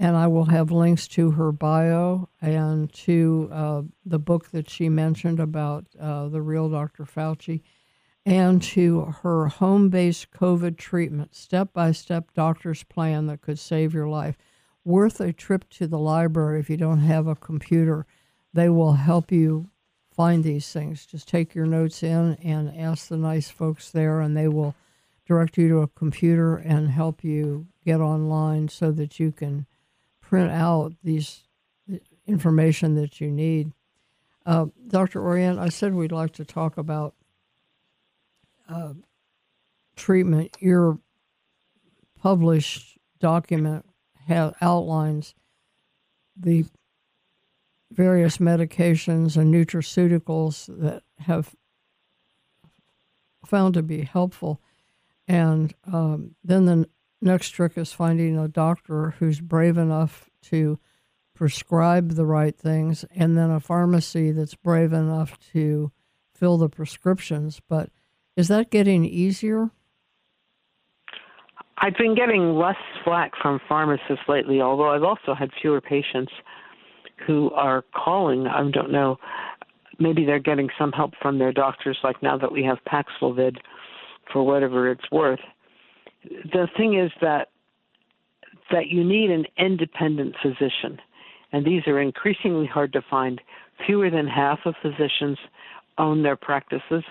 [0.00, 4.88] and I will have links to her bio and to uh, the book that she
[4.88, 7.04] mentioned about uh, the real Dr.
[7.04, 7.60] Fauci,
[8.24, 13.92] and to her home based COVID treatment, step by step doctor's plan that could save
[13.92, 14.38] your life.
[14.86, 18.06] Worth a trip to the library if you don't have a computer.
[18.54, 19.68] They will help you
[20.10, 21.04] find these things.
[21.04, 24.74] Just take your notes in and ask the nice folks there, and they will
[25.26, 29.66] direct you to a computer and help you get online so that you can
[30.30, 31.42] print out these
[32.24, 33.72] information that you need.
[34.46, 35.20] Uh, Dr.
[35.20, 37.16] Orient, I said we'd like to talk about
[38.68, 38.92] uh,
[39.96, 40.56] treatment.
[40.60, 41.00] Your
[42.22, 43.84] published document
[44.60, 45.34] outlines
[46.36, 46.64] the
[47.90, 51.56] various medications and nutraceuticals that have
[53.44, 54.60] found to be helpful.
[55.26, 56.88] And um, then the
[57.20, 60.78] next trick is finding a doctor who's brave enough to
[61.34, 65.90] prescribe the right things and then a pharmacy that's brave enough to
[66.34, 67.60] fill the prescriptions.
[67.68, 67.90] But
[68.36, 69.70] is that getting easier?
[71.78, 76.32] I've been getting less flack from pharmacists lately, although I've also had fewer patients
[77.26, 78.46] who are calling.
[78.46, 79.16] I don't know.
[79.98, 83.56] Maybe they're getting some help from their doctors, like now that we have Paxlovid
[84.30, 85.40] for whatever it's worth
[86.24, 87.48] the thing is that
[88.70, 91.00] that you need an independent physician,
[91.52, 93.40] and these are increasingly hard to find.
[93.86, 95.38] Fewer than half of physicians
[95.98, 97.02] own their practices,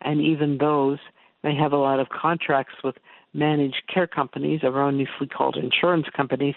[0.00, 0.98] and even those
[1.42, 2.96] may have a lot of contracts with
[3.34, 6.54] managed care companies, erroneously called insurance companies,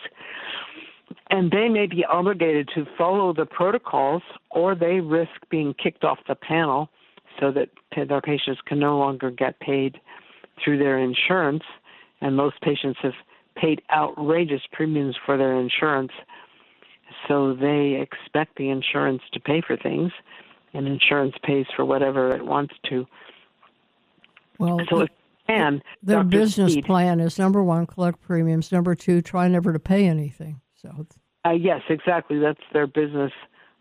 [1.29, 6.19] and they may be obligated to follow the protocols, or they risk being kicked off
[6.27, 6.89] the panel
[7.39, 9.99] so that their patients can no longer get paid
[10.63, 11.63] through their insurance
[12.21, 13.13] and most patients have
[13.55, 16.11] paid outrageous premiums for their insurance.
[17.27, 20.11] So they expect the insurance to pay for things,
[20.73, 23.05] and insurance pays for whatever it wants to.
[24.59, 25.07] Well, so
[25.47, 26.29] can, their Dr.
[26.29, 28.71] business Speed- plan is number one, collect premiums.
[28.71, 30.61] Number two, try never to pay anything.
[30.81, 31.07] So,
[31.45, 32.39] Uh, yes, exactly.
[32.39, 33.31] That's their business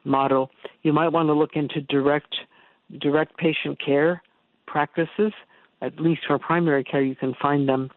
[0.05, 0.51] model.
[0.83, 2.35] You might want to look into direct
[3.01, 4.23] direct patient care
[4.67, 5.33] practices.
[5.83, 7.91] At least for primary care, you can find them.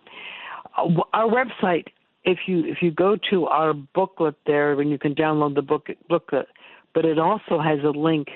[0.77, 1.85] Uh, Our website,
[2.23, 5.87] if you if you go to our booklet there, and you can download the book
[6.07, 6.47] booklet,
[6.93, 8.27] but it also has a link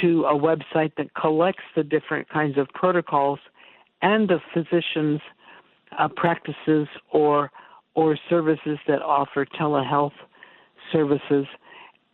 [0.00, 3.40] to a website that collects the different kinds of protocols
[4.02, 5.20] and the physicians'
[5.98, 7.50] uh, practices or
[7.94, 10.12] or services that offer telehealth
[10.92, 11.46] services.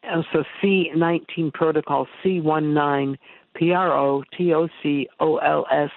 [0.03, 3.17] And so C19 protocols, C19
[3.55, 5.91] P R O T O C O L S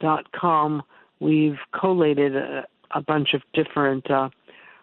[0.00, 0.82] dot com.
[1.20, 4.30] We've collated a, a bunch of different uh,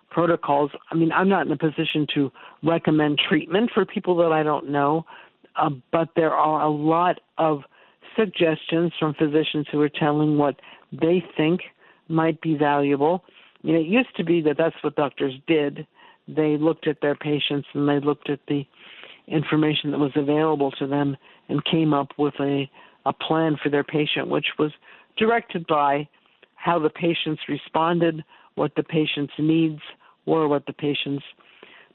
[0.09, 0.71] protocols.
[0.91, 2.31] I mean, I'm not in a position to
[2.63, 5.05] recommend treatment for people that I don't know,
[5.55, 7.61] uh, but there are a lot of
[8.15, 10.55] suggestions from physicians who are telling what
[10.91, 11.61] they think
[12.07, 13.23] might be valuable.
[13.61, 15.85] You know, it used to be that that's what doctors did.
[16.27, 18.65] They looked at their patients and they looked at the
[19.27, 21.17] information that was available to them
[21.49, 22.69] and came up with a,
[23.05, 24.71] a plan for their patient, which was
[25.17, 26.07] directed by
[26.55, 28.23] how the patients responded,
[28.55, 29.81] what the patient's needs
[30.25, 31.23] were, what the patient's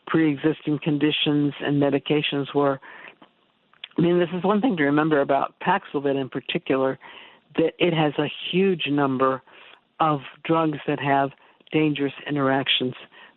[0.06, 2.80] pre existing conditions and medications were.
[3.98, 6.98] I mean, this is one thing to remember about Paxlovid in particular,
[7.56, 9.42] that it has a huge number
[9.98, 11.30] of drugs that have
[11.72, 12.94] dangerous interactions.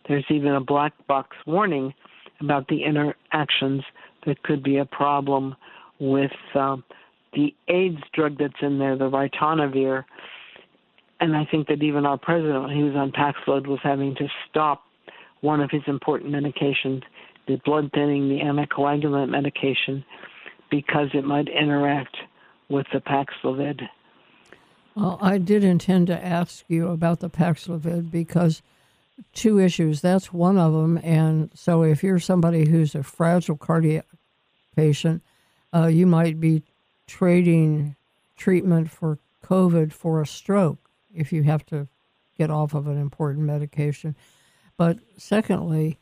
[0.08, 1.92] There's even a black box warning
[2.40, 3.82] about the interactions
[4.26, 5.54] that could be a problem
[5.98, 6.84] with um,
[7.34, 10.04] the AIDS drug that's in there, the ritonavir.
[11.20, 14.28] And I think that even our president, when he was on Paxlovid, was having to
[14.48, 14.82] stop
[15.40, 17.02] one of his important medications,
[17.46, 20.04] the blood thinning, the anticoagulant medication,
[20.70, 22.16] because it might interact
[22.68, 23.82] with the Paxlovid.
[24.94, 28.62] well, I did intend to ask you about the Paxlovid because
[29.32, 30.00] two issues.
[30.00, 30.98] That's one of them.
[31.02, 34.06] And so, if you're somebody who's a fragile cardiac
[34.76, 35.22] patient,
[35.72, 36.62] uh, you might be
[37.06, 37.96] trading
[38.36, 40.78] treatment for COVID for a stroke
[41.14, 41.88] if you have to
[42.36, 44.16] get off of an important medication.
[44.76, 45.98] But secondly,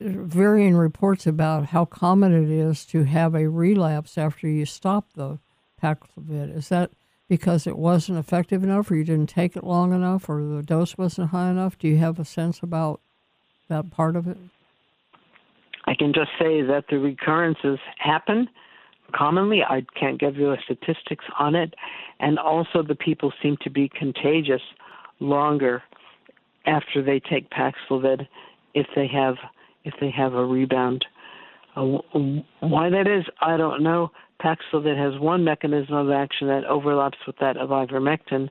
[0.00, 5.38] varying reports about how common it is to have a relapse after you stop the
[5.82, 6.56] Paxlovid.
[6.56, 6.90] Is that
[7.28, 10.98] because it wasn't effective enough, or you didn't take it long enough, or the dose
[10.98, 11.78] wasn't high enough?
[11.78, 13.00] Do you have a sense about
[13.68, 14.38] that part of it?
[15.84, 18.48] I can just say that the recurrences happen
[19.10, 19.62] commonly.
[19.62, 21.74] I can't give you a statistics on it,
[22.20, 24.62] and also the people seem to be contagious
[25.20, 25.82] longer
[26.66, 28.26] after they take Paxlovid
[28.74, 29.36] if they have
[29.84, 31.04] if they have a rebound.
[31.76, 31.98] Uh,
[32.60, 34.10] why that is, I don't know.
[34.42, 38.48] Paxlovid has one mechanism of action that overlaps with that of ivermectin.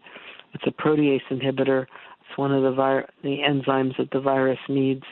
[0.53, 1.83] It's a protease inhibitor.
[1.83, 5.03] It's one of the vir- the enzymes that the virus needs.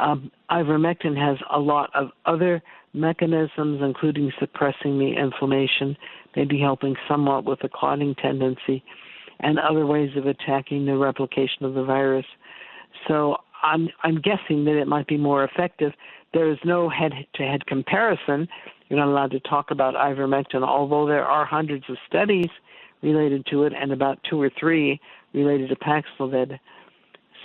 [0.00, 5.96] Um, ivermectin has a lot of other mechanisms, including suppressing the inflammation,
[6.36, 8.82] maybe helping somewhat with the clotting tendency,
[9.40, 12.26] and other ways of attacking the replication of the virus.
[13.08, 15.92] So I'm I'm guessing that it might be more effective.
[16.32, 18.48] There is no head-to-head comparison.
[18.88, 22.48] You're not allowed to talk about ivermectin, although there are hundreds of studies
[23.02, 25.00] related to it, and about two or three
[25.32, 26.58] related to Paxlovid.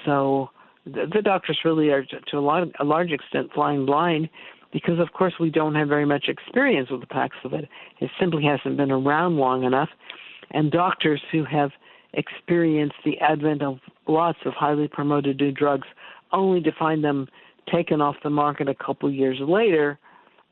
[0.05, 0.49] So
[0.93, 4.29] the, the doctors really are, to a, lot, a large extent, flying blind
[4.71, 7.67] because, of course, we don't have very much experience with the Paxlovid.
[7.99, 9.89] It simply hasn't been around long enough,
[10.51, 11.71] and doctors who have
[12.13, 15.87] experienced the advent of lots of highly promoted new drugs,
[16.31, 17.27] only to find them
[17.71, 19.99] taken off the market a couple years later,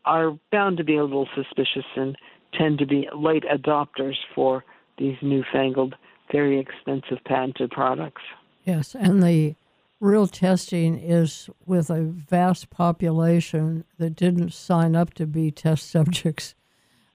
[0.06, 2.16] are bound to be a little suspicious and
[2.54, 4.64] tend to be late adopters for
[4.98, 5.96] these newfangled,
[6.32, 8.22] very expensive patented products.
[8.66, 9.56] Yes, and the
[10.00, 16.56] real testing is with a vast population that didn't sign up to be test subjects.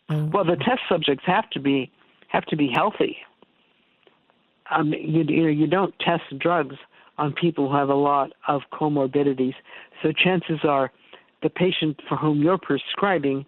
[0.08, 1.90] Uh, Well, the test subjects have to be
[2.28, 3.18] have to be healthy.
[4.70, 6.76] Um, you, you know, you don't test drugs
[7.18, 9.54] on people who have a lot of comorbidities.
[10.02, 10.90] So chances are,
[11.42, 13.44] the patient for whom you're prescribing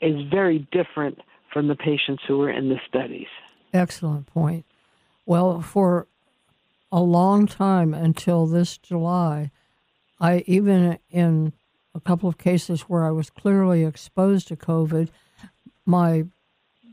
[0.00, 1.18] is very different
[1.52, 3.26] from the patients who were in the studies.
[3.74, 4.64] Excellent point.
[5.26, 6.06] Well, for
[6.92, 9.50] a long time until this July,
[10.20, 11.54] I even in
[11.94, 15.08] a couple of cases where I was clearly exposed to COVID,
[15.86, 16.24] my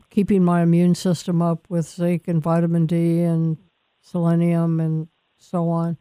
[0.08, 3.58] keeping my immune system up with zinc and vitamin D and
[4.00, 5.96] selenium and so on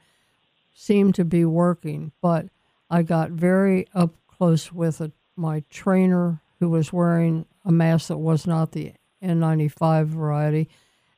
[0.73, 2.11] seemed to be working.
[2.21, 2.47] But
[2.89, 8.17] I got very up close with a, my trainer who was wearing a mask that
[8.17, 10.69] was not the N95 variety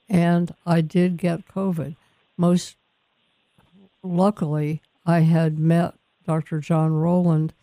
[0.09, 1.95] and I did get COVID.
[2.41, 2.75] Most
[4.01, 5.93] luckily, I had met
[6.25, 6.59] Dr.
[6.59, 7.53] John Rowland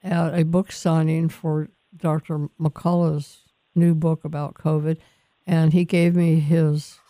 [0.00, 2.48] at a book signing for Dr.
[2.56, 3.40] McCullough's
[3.74, 4.98] new book about COVID,
[5.44, 7.00] and he gave me his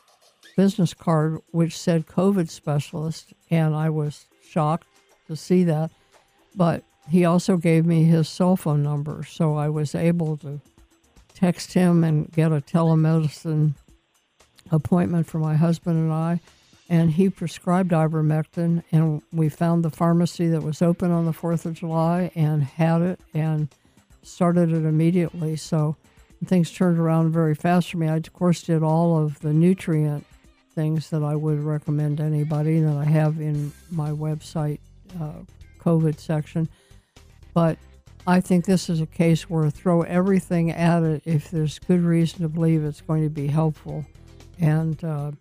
[0.56, 4.86] business card, which said COVID specialist, and I was shocked
[5.26, 5.90] to see that.
[6.54, 10.62] But he also gave me his cell phone number, so I was able to
[11.34, 13.74] text him and get a telemedicine
[14.70, 16.40] appointment for my husband and I.
[16.89, 21.64] And he prescribed ivermectin, and we found the pharmacy that was open on the 4th
[21.64, 23.68] of July and had it and
[24.22, 25.57] started it immediately.
[25.57, 25.97] So
[26.45, 28.09] things turned around very fast for me.
[28.09, 30.26] I, of course, did all of the nutrient
[30.74, 34.80] things that I would recommend to anybody that I have in my website
[35.20, 35.43] uh,
[35.80, 36.68] COVID section.
[37.55, 37.78] But
[38.26, 42.41] I think this is a case where throw everything at it if there's good reason
[42.43, 44.07] to believe it's going to be helpful.
[44.61, 45.33] And uh,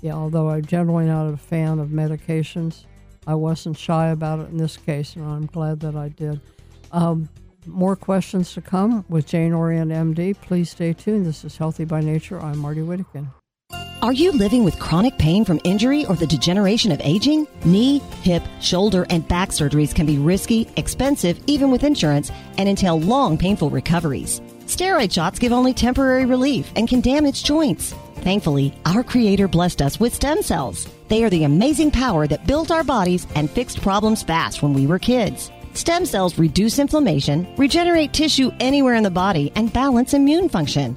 [0.00, 2.84] yeah, although I'm generally not a fan of medications,
[3.26, 6.40] I wasn't shy about it in this case, and I'm glad that I did.
[6.92, 7.28] Um,
[7.66, 10.40] more questions to come with Jane Orient, MD.
[10.40, 11.26] Please stay tuned.
[11.26, 12.40] This is Healthy by Nature.
[12.40, 13.28] I'm Marty Whittekin.
[14.00, 17.48] Are you living with chronic pain from injury or the degeneration of aging?
[17.64, 23.00] Knee, hip, shoulder, and back surgeries can be risky, expensive, even with insurance, and entail
[23.00, 24.40] long, painful recoveries.
[24.66, 27.92] Steroid shots give only temporary relief and can damage joints.
[28.20, 30.88] Thankfully, our Creator blessed us with stem cells.
[31.08, 34.86] They are the amazing power that built our bodies and fixed problems fast when we
[34.86, 35.50] were kids.
[35.72, 40.96] Stem cells reduce inflammation, regenerate tissue anywhere in the body, and balance immune function.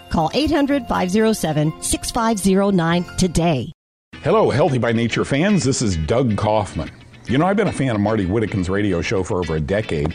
[0.11, 3.71] Call 800 507 6509 today.
[4.17, 5.63] Hello, Healthy by Nature fans.
[5.63, 6.91] This is Doug Kaufman.
[7.27, 10.13] You know, I've been a fan of Marty Whittekin's radio show for over a decade,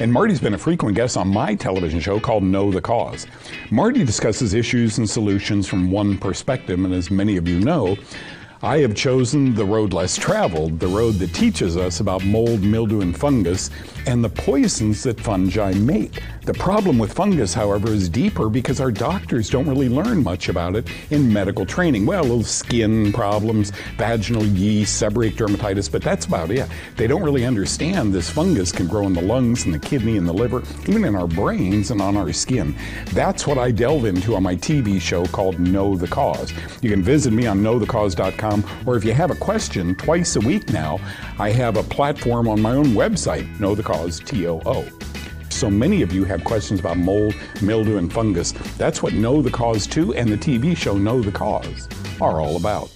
[0.00, 3.26] and Marty's been a frequent guest on my television show called Know the Cause.
[3.70, 7.96] Marty discusses issues and solutions from one perspective, and as many of you know,
[8.62, 13.00] I have chosen the road less traveled, the road that teaches us about mold, mildew,
[13.00, 13.70] and fungus,
[14.06, 16.20] and the poisons that fungi make.
[16.46, 20.76] The problem with fungus, however, is deeper because our doctors don't really learn much about
[20.76, 22.06] it in medical training.
[22.06, 26.68] Well, little skin problems, vaginal yeast, seborrheic dermatitis, but that's about it.
[26.96, 30.28] They don't really understand this fungus can grow in the lungs and the kidney and
[30.28, 32.76] the liver, even in our brains and on our skin.
[33.06, 36.52] That's what I delve into on my TV show called Know the Cause.
[36.80, 40.72] You can visit me on knowthecause.com, or if you have a question, twice a week
[40.72, 41.00] now,
[41.40, 44.86] I have a platform on my own website, Know the Cause, T O O.
[45.56, 48.52] So many of you have questions about mold, mildew, and fungus.
[48.76, 51.88] That's what Know the Cause 2 and the TV show Know the Cause
[52.20, 52.92] are all about.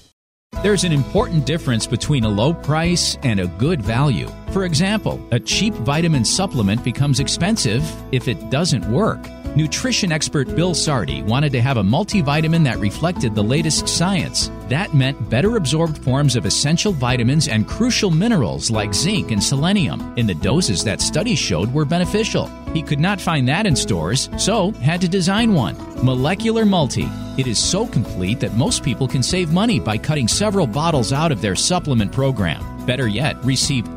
[0.62, 4.28] There's an important difference between a low price and a good value.
[4.50, 7.82] For example, a cheap vitamin supplement becomes expensive
[8.12, 9.26] if it doesn't work.
[9.56, 14.48] Nutrition expert Bill Sardi wanted to have a multivitamin that reflected the latest science.
[14.68, 20.14] That meant better absorbed forms of essential vitamins and crucial minerals like zinc and selenium
[20.16, 22.46] in the doses that studies showed were beneficial.
[22.72, 25.76] He could not find that in stores, so had to design one.
[26.04, 27.08] Molecular Multi.
[27.36, 31.32] It is so complete that most people can save money by cutting several bottles out
[31.32, 32.86] of their supplement program.
[32.86, 33.96] Better yet, receive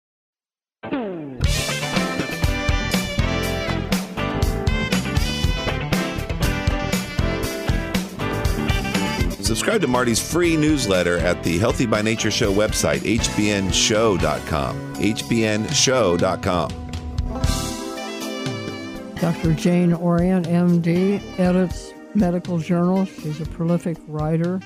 [9.51, 14.95] Subscribe to Marty's free newsletter at the Healthy by Nature Show website, hbnshow.com.
[14.95, 16.69] hbnshow.com.
[19.15, 19.53] Dr.
[19.53, 23.09] Jane Orient, MD, edits medical journals.
[23.09, 24.61] She's a prolific writer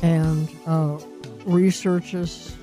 [0.00, 1.00] and uh,
[1.44, 2.56] researches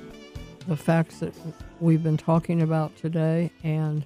[0.69, 1.33] the facts that
[1.81, 3.51] we've been talking about today.
[3.65, 4.05] And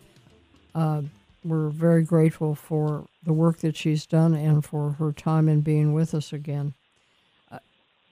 [0.73, 1.03] uh,
[1.43, 5.93] we're very grateful for the work that she's done and for her time in being
[5.93, 6.73] with us again.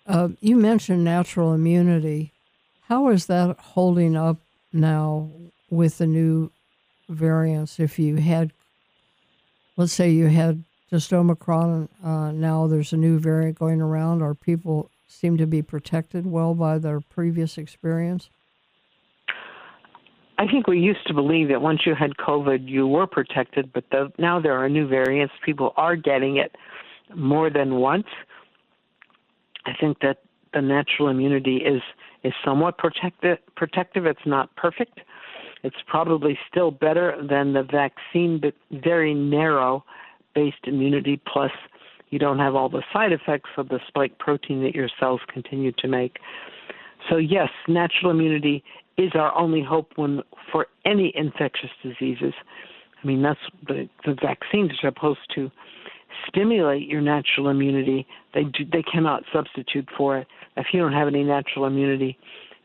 [0.10, 2.34] Uh, you mentioned natural immunity.
[2.90, 4.38] How is that holding up
[4.74, 5.30] now
[5.70, 6.52] with the new
[7.10, 7.80] variants.
[7.80, 8.54] If you had,
[9.76, 14.22] let's say you had just Omicron, uh, now there's a new variant going around.
[14.22, 18.30] Are people seem to be protected well by their previous experience?
[20.38, 23.84] I think we used to believe that once you had COVID, you were protected, but
[23.92, 25.34] the, now there are new variants.
[25.46, 26.56] People are getting it
[27.14, 28.08] more than once.
[29.66, 30.20] I think that
[30.54, 31.82] the natural immunity is
[32.24, 33.38] is somewhat protective.
[33.56, 34.06] Protective.
[34.06, 35.00] It's not perfect.
[35.64, 38.54] It's probably still better than the vaccine, but
[38.84, 39.84] very narrow
[40.34, 41.22] based immunity.
[41.32, 41.52] Plus,
[42.10, 45.72] you don't have all the side effects of the spike protein that your cells continue
[45.80, 46.18] to make.
[47.10, 48.64] So yes, natural immunity
[48.98, 52.34] is our only hope when for any infectious diseases.
[53.02, 55.50] I mean, that's the, the vaccines are supposed to
[56.28, 58.08] stimulate your natural immunity.
[58.34, 60.28] They do, they cannot substitute for it.
[60.58, 62.18] If you don't have any natural immunity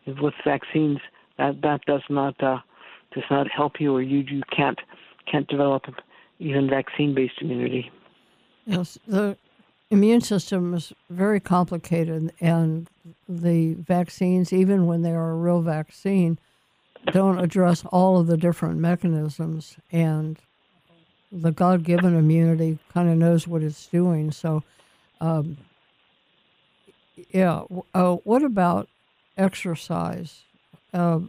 [0.06, 0.98] with vaccines,
[1.38, 2.58] that that does not uh,
[3.12, 4.78] does not help you, or you you can't
[5.30, 5.84] can't develop
[6.38, 7.90] even vaccine-based immunity.
[8.66, 9.36] Yes, the
[9.90, 12.88] immune system is very complicated, and
[13.28, 16.38] the vaccines, even when they are a real vaccine,
[17.12, 19.76] don't address all of the different mechanisms.
[19.92, 20.38] And
[21.34, 24.30] the God given immunity kind of knows what it's doing.
[24.30, 24.62] So,
[25.20, 25.56] um,
[27.30, 27.62] yeah.
[27.92, 28.88] Uh, what about
[29.36, 30.42] exercise?
[30.92, 31.20] Uh,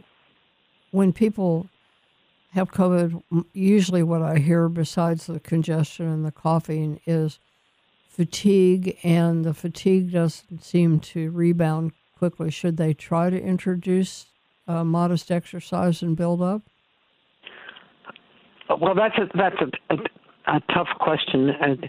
[0.92, 1.68] when people
[2.52, 7.38] have COVID, usually what I hear, besides the congestion and the coughing, is
[8.08, 12.50] fatigue, and the fatigue doesn't seem to rebound quickly.
[12.50, 14.26] Should they try to introduce
[14.66, 16.62] uh, modest exercise and build up?
[18.68, 21.88] Well, that's a that's a, a, a tough question, and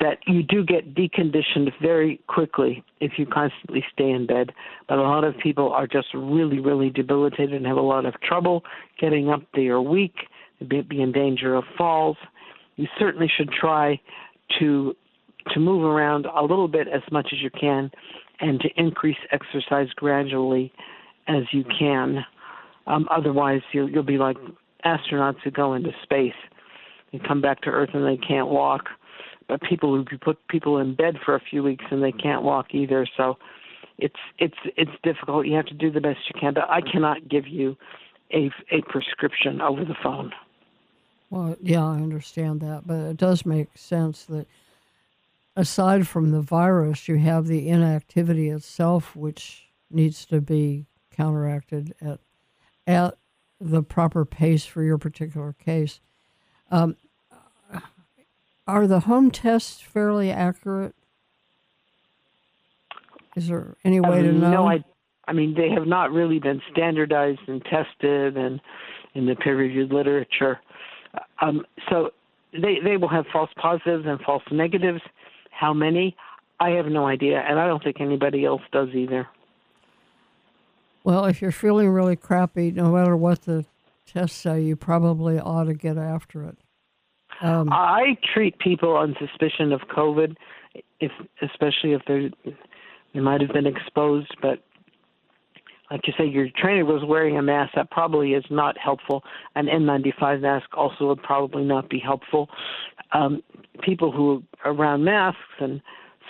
[0.00, 4.52] that you do get deconditioned very quickly if you constantly stay in bed.
[4.88, 8.20] But a lot of people are just really, really debilitated and have a lot of
[8.20, 8.64] trouble
[9.00, 9.42] getting up.
[9.54, 10.14] They are weak,
[10.60, 12.16] they be in danger of falls.
[12.76, 14.00] You certainly should try
[14.58, 14.94] to
[15.52, 17.90] to move around a little bit as much as you can,
[18.40, 20.72] and to increase exercise gradually
[21.28, 22.24] as you can.
[22.86, 24.36] Um, otherwise, you'll, you'll be like
[24.84, 26.32] astronauts who go into space
[27.12, 28.88] and come back to Earth and they can't walk.
[29.48, 32.74] But people who put people in bed for a few weeks and they can't walk
[32.74, 33.06] either.
[33.16, 33.36] So
[33.98, 35.46] it's it's it's difficult.
[35.46, 36.54] You have to do the best you can.
[36.54, 37.76] But I cannot give you
[38.32, 40.32] a a prescription over the phone.
[41.30, 44.46] Well, yeah, I understand that, but it does make sense that
[45.56, 52.20] aside from the virus, you have the inactivity itself, which needs to be counteracted at
[52.86, 53.16] at
[53.64, 56.00] the proper pace for your particular case.
[56.70, 56.96] Um,
[58.66, 60.94] are the home tests fairly accurate?
[63.36, 64.50] Is there any way um, to know?
[64.50, 64.84] No, I,
[65.26, 68.60] I mean they have not really been standardized and tested, and
[69.14, 70.60] in the peer-reviewed literature.
[71.40, 72.10] Um, so
[72.52, 75.00] they they will have false positives and false negatives.
[75.50, 76.16] How many?
[76.60, 79.26] I have no idea, and I don't think anybody else does either.
[81.04, 83.66] Well, if you're feeling really crappy, no matter what the
[84.06, 86.58] tests say, you probably ought to get after it.
[87.42, 90.36] Um, I treat people on suspicion of COVID,
[91.00, 92.30] if especially if they
[93.12, 94.64] they might have been exposed, but
[95.90, 97.72] like you say, your trainer was wearing a mask.
[97.76, 99.22] That probably is not helpful.
[99.54, 102.48] An N95 mask also would probably not be helpful.
[103.12, 103.42] Um,
[103.82, 105.80] people who are around masks and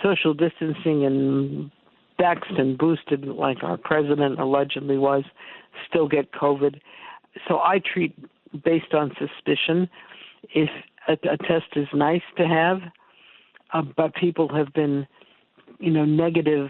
[0.03, 1.71] social distancing and
[2.19, 5.23] vaxxed and boosted, like our president allegedly was,
[5.87, 6.79] still get COVID.
[7.47, 8.15] So I treat
[8.63, 9.89] based on suspicion.
[10.53, 10.69] If
[11.07, 12.79] a, a test is nice to have,
[13.73, 15.05] uh, but people have been,
[15.79, 16.69] you know, negative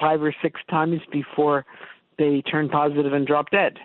[0.00, 1.64] five or six times before
[2.18, 3.78] they turn positive and drop dead.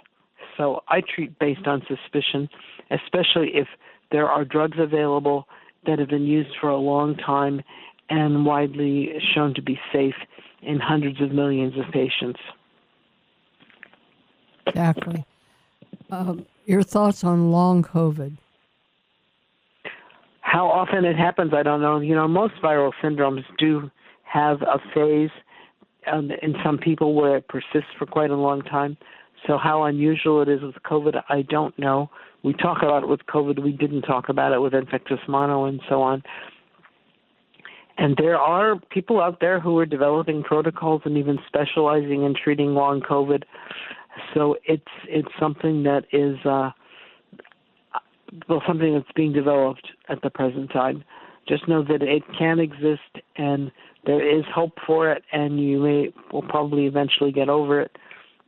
[0.57, 2.49] So I treat based on suspicion,
[2.91, 3.67] especially if
[4.11, 5.47] there are drugs available
[5.85, 7.61] that have been used for a long time
[8.09, 10.15] and widely shown to be safe
[10.65, 12.39] in hundreds of millions of patients.
[14.67, 15.25] Exactly.
[16.09, 18.37] Um, your thoughts on long COVID?
[20.41, 21.99] How often it happens, I don't know.
[21.99, 23.89] You know, most viral syndromes do
[24.23, 25.31] have a phase
[26.11, 28.97] um, in some people where it persists for quite a long time.
[29.47, 32.09] So, how unusual it is with COVID, I don't know.
[32.43, 33.61] We talk about it with COVID.
[33.61, 36.23] We didn't talk about it with infectious mono and so on.
[37.97, 42.73] And there are people out there who are developing protocols and even specializing in treating
[42.73, 43.43] long COVID.
[44.33, 46.71] So it's it's something that is uh,
[48.49, 51.03] well something that's being developed at the present time.
[51.47, 53.01] Just know that it can exist
[53.35, 53.71] and
[54.05, 57.97] there is hope for it, and you may will probably eventually get over it.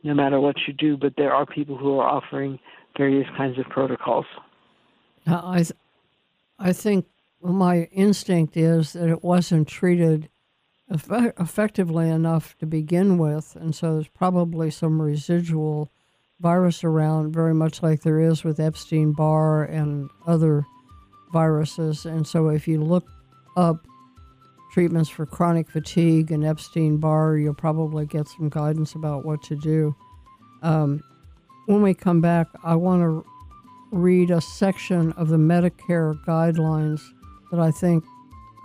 [0.02, 2.58] no matter what you do, but there are people who are offering
[2.96, 4.26] various kinds of protocols.
[5.26, 5.64] I,
[6.58, 7.06] I think
[7.54, 10.28] my instinct is that it wasn't treated
[10.92, 15.90] eff- effectively enough to begin with, and so there's probably some residual
[16.40, 20.64] virus around, very much like there is with Epstein Barr and other
[21.32, 22.04] viruses.
[22.04, 23.06] And so if you look
[23.56, 23.86] up
[24.72, 29.56] treatments for chronic fatigue and Epstein Barr, you'll probably get some guidance about what to
[29.56, 29.94] do.
[30.62, 31.02] Um,
[31.66, 33.24] when we come back, I want to
[33.90, 37.00] read a section of the Medicare guidelines
[37.50, 38.04] that I think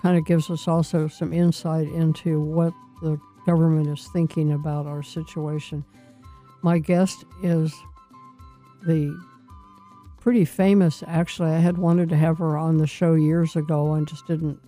[0.02, 5.04] kind of gives us also some insight into what the government is thinking about our
[5.04, 5.84] situation.
[6.62, 7.74] My guest is
[8.86, 9.18] the
[10.20, 11.50] pretty famous, actually.
[11.50, 14.60] I had wanted to have her on the show years ago and just didn't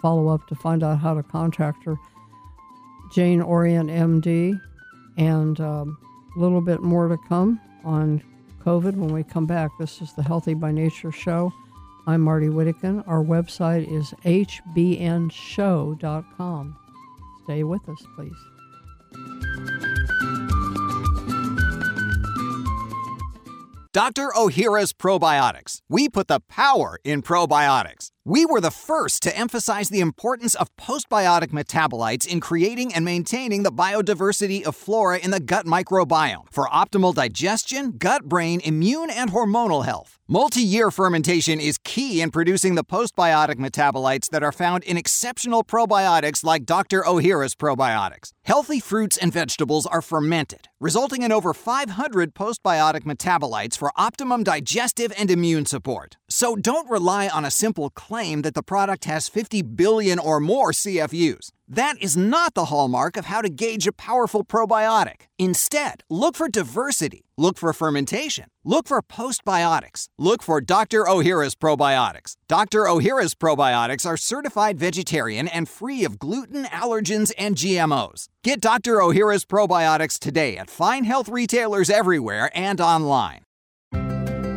[0.00, 1.96] follow up to find out how to contact her.
[3.12, 4.58] Jane Orient, MD,
[5.16, 5.98] and um,
[6.36, 8.22] a little bit more to come on
[8.64, 9.70] COVID when we come back.
[9.78, 11.52] This is the Healthy by Nature show.
[12.06, 13.04] I'm Marty Whittekin.
[13.06, 15.36] Our website is hbnshow.com.
[17.44, 18.36] Stay with us, please.
[23.92, 24.30] Dr.
[24.36, 25.80] Ohhira's Probiotics.
[25.88, 28.10] We put the power in probiotics.
[28.30, 33.64] We were the first to emphasize the importance of postbiotic metabolites in creating and maintaining
[33.64, 39.32] the biodiversity of flora in the gut microbiome for optimal digestion, gut brain, immune, and
[39.32, 40.20] hormonal health.
[40.32, 45.64] Multi year fermentation is key in producing the postbiotic metabolites that are found in exceptional
[45.64, 47.02] probiotics like Dr.
[47.02, 48.30] Ohhira's probiotics.
[48.44, 55.12] Healthy fruits and vegetables are fermented, resulting in over 500 postbiotic metabolites for optimum digestive
[55.18, 56.16] and immune support.
[56.28, 57.90] So don't rely on a simple
[58.20, 61.52] claim that the product has 50 billion or more CFUs.
[61.66, 65.28] That is not the hallmark of how to gauge a powerful probiotic.
[65.38, 71.04] Instead, look for diversity, look for fermentation, look for postbiotics, look for Dr.
[71.04, 72.36] Ohhira's probiotics.
[72.46, 72.84] Dr.
[72.84, 78.26] Ohhira's probiotics are certified vegetarian and free of gluten, allergens, and GMOs.
[78.44, 78.96] Get Dr.
[78.96, 83.40] Ohhira's probiotics today at fine health retailers everywhere and online.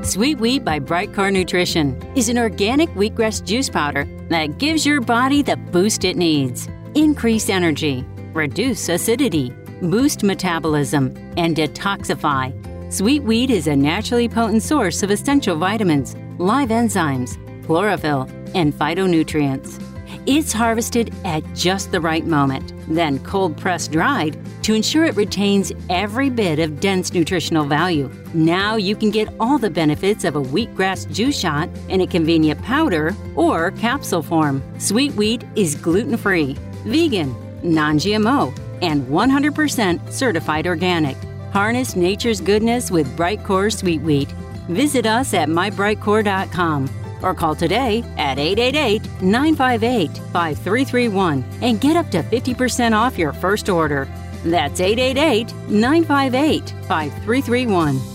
[0.04, 5.42] Sweet Wheat by Brightcore Nutrition is an organic wheatgrass juice powder that gives your body
[5.42, 6.68] the boost it needs.
[6.94, 9.52] Increase energy, reduce acidity,
[9.82, 12.52] boost metabolism, and detoxify.
[12.92, 19.93] Sweet wheat is a naturally potent source of essential vitamins, live enzymes, chlorophyll, and phytonutrients.
[20.26, 25.74] It's harvested at just the right moment, then cold pressed dried to ensure it retains
[25.90, 28.10] every bit of dense nutritional value.
[28.34, 32.62] Now you can get all the benefits of a wheatgrass juice shot in a convenient
[32.62, 34.64] powder or capsule form.
[34.80, 36.54] Sweet wheat is gluten free,
[36.86, 41.18] vegan, non GMO, and 100% certified organic.
[41.52, 44.32] Harness nature's goodness with Brightcore Sweet Wheat.
[44.70, 52.22] Visit us at mybrightcore.com or call today at 888 958 5331 and get up to
[52.22, 54.08] 50% off your first order.
[54.44, 58.13] That's 888 958 5331.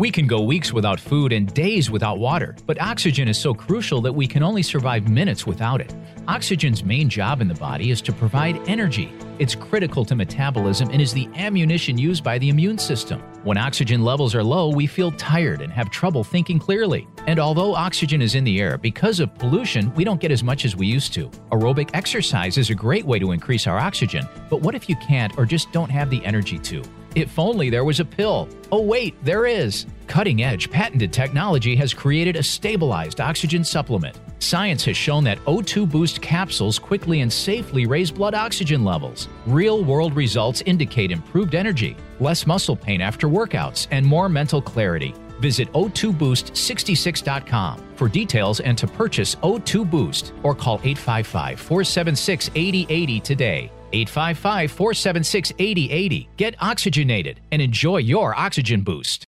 [0.00, 4.00] We can go weeks without food and days without water, but oxygen is so crucial
[4.00, 5.94] that we can only survive minutes without it.
[6.26, 9.12] Oxygen's main job in the body is to provide energy.
[9.38, 13.20] It's critical to metabolism and is the ammunition used by the immune system.
[13.44, 17.06] When oxygen levels are low, we feel tired and have trouble thinking clearly.
[17.26, 20.64] And although oxygen is in the air, because of pollution, we don't get as much
[20.64, 21.28] as we used to.
[21.52, 25.36] Aerobic exercise is a great way to increase our oxygen, but what if you can't
[25.36, 26.82] or just don't have the energy to?
[27.14, 28.48] If only there was a pill.
[28.70, 29.86] Oh, wait, there is.
[30.06, 34.18] Cutting edge patented technology has created a stabilized oxygen supplement.
[34.38, 39.28] Science has shown that O2 Boost capsules quickly and safely raise blood oxygen levels.
[39.46, 45.14] Real world results indicate improved energy, less muscle pain after workouts, and more mental clarity.
[45.40, 53.70] Visit O2Boost66.com for details and to purchase O2 Boost or call 855 476 8080 today.
[53.92, 56.28] 855 476 8080.
[56.36, 59.26] Get oxygenated and enjoy your oxygen boost.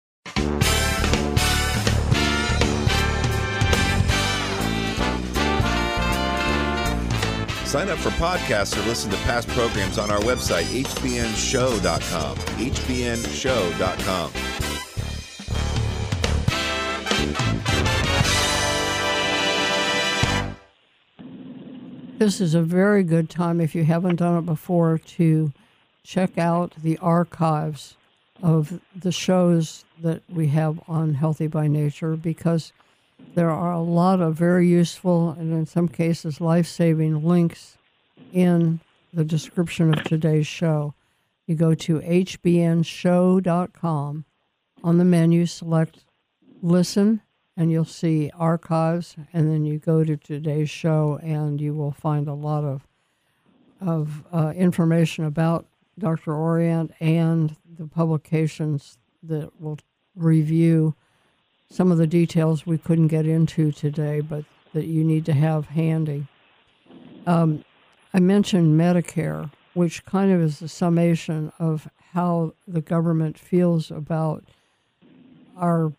[7.72, 12.36] Sign up for podcasts or listen to past programs on our website, hbnshow.com.
[12.36, 14.32] hbnshow.com.
[22.22, 25.51] This is a very good time, if you haven't done it before, to
[26.03, 27.97] check out the archives
[28.43, 32.74] of the shows that we have on Healthy by Nature because
[33.34, 37.80] there are a lot of very useful and, in some cases, life saving links
[38.32, 40.93] in the description of today's show.
[41.47, 42.86] You go to hbnshow.com.
[44.84, 46.03] On the menu, select
[46.61, 47.22] listen,
[47.58, 49.16] and you'll see archives.
[49.34, 52.88] And then you go to today's show, and you will find a lot of
[53.80, 55.66] of uh, information about
[55.97, 56.34] Dr.
[56.36, 59.80] Orient and the publications that will
[60.16, 60.93] review
[61.70, 65.68] some of the details we couldn't get into today, but that you need to have
[65.68, 66.28] handy.
[67.26, 67.64] Um,
[68.14, 74.43] I mentioned Medicare, which kind of is a summation of how the government feels about
[75.56, 75.93] our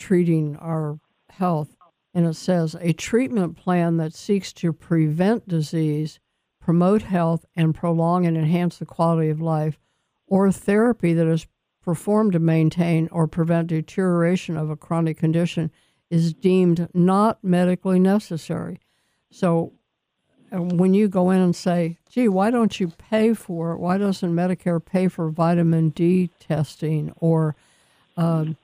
[0.00, 0.98] treating our
[1.28, 1.76] health.
[2.12, 6.18] And it says a treatment plan that seeks to prevent disease,
[6.60, 9.78] promote health, and prolong and enhance the quality of life,
[10.26, 11.46] or therapy that is
[11.84, 15.70] performed to maintain or prevent deterioration of a chronic condition
[16.10, 18.80] is deemed not medically necessary.
[19.30, 19.72] So
[20.50, 23.78] when you go in and say, gee, why don't you pay for it?
[23.78, 27.54] Why doesn't Medicare pay for vitamin D testing or
[28.16, 28.56] um,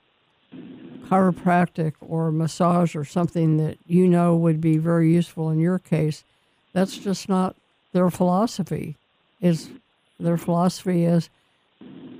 [1.09, 6.24] chiropractic or massage or something that you know would be very useful in your case?
[6.72, 7.57] That's just not
[7.92, 8.96] their philosophy.
[9.40, 9.70] Is
[10.18, 11.30] their philosophy is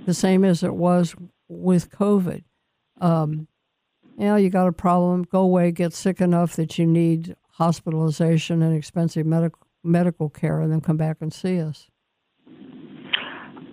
[0.05, 1.15] the same as it was
[1.49, 2.45] with COVID.
[3.01, 3.49] Um,
[4.19, 8.63] you know, you got a problem, go away, get sick enough that you need hospitalization
[8.63, 11.87] and expensive medical medical care, and then come back and see us.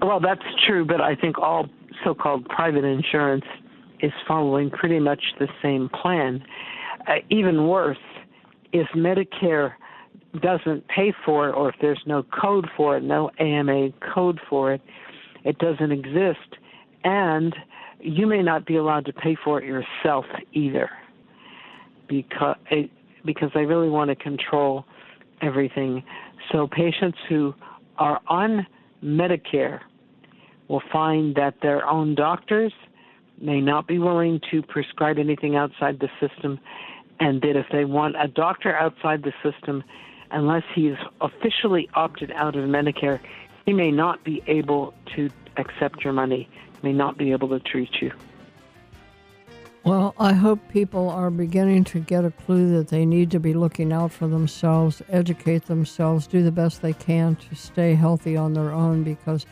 [0.01, 1.68] Well, that's true, but I think all
[2.03, 3.45] so-called private insurance
[4.04, 6.43] is following pretty much the same plan.
[7.08, 7.97] Uh, even worse,
[8.74, 9.74] if Medicare
[10.41, 14.74] doesn't pay for it, or if there's no code for it, no AMA code for
[14.74, 14.82] it,
[15.45, 16.58] it doesn't exist,
[17.04, 17.56] and
[17.99, 20.89] you may not be allowed to pay for it yourself either,
[22.08, 22.58] because
[23.26, 24.86] because they really want to control
[25.41, 26.04] everything.
[26.51, 27.54] So patients who
[27.97, 28.68] are on
[29.01, 29.80] Medicare
[30.68, 32.74] will find that their own doctors
[33.44, 36.60] may not be willing to prescribe anything outside the system,
[37.20, 39.84] and that if they want a doctor outside the system,
[40.32, 43.20] unless he's officially opted out of Medicare,
[43.66, 46.50] he may not be able to accept your money,
[46.82, 48.12] may not be able to treat you.
[49.84, 53.54] Well, I hope people are beginning to get a clue that they need to be
[53.54, 58.54] looking out for themselves, educate themselves, do the best they can to stay healthy on
[58.54, 59.46] their own because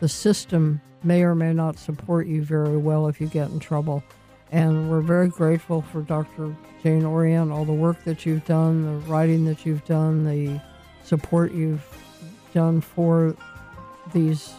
[0.00, 4.02] the system may or may not support you very well if you get in trouble.
[4.52, 6.54] And we're very grateful for Dr.
[6.82, 10.60] Jane Orient, all the work that you've done, the writing that you've done, the
[11.02, 11.84] support you've
[12.52, 13.36] done for
[14.12, 14.52] these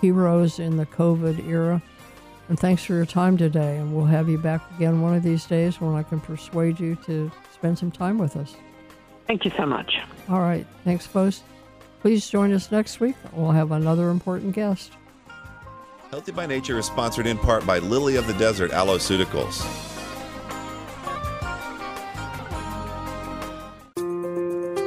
[0.00, 1.82] heroes in the COVID era.
[2.48, 3.76] And thanks for your time today.
[3.76, 6.96] And we'll have you back again one of these days when I can persuade you
[7.06, 8.54] to spend some time with us.
[9.26, 9.98] Thank you so much.
[10.28, 10.66] All right.
[10.84, 11.42] Thanks, folks.
[12.00, 13.16] Please join us next week.
[13.32, 14.92] We'll have another important guest.
[16.14, 19.66] Healthy by Nature is sponsored in part by Lily of the Desert Aloeceuticals.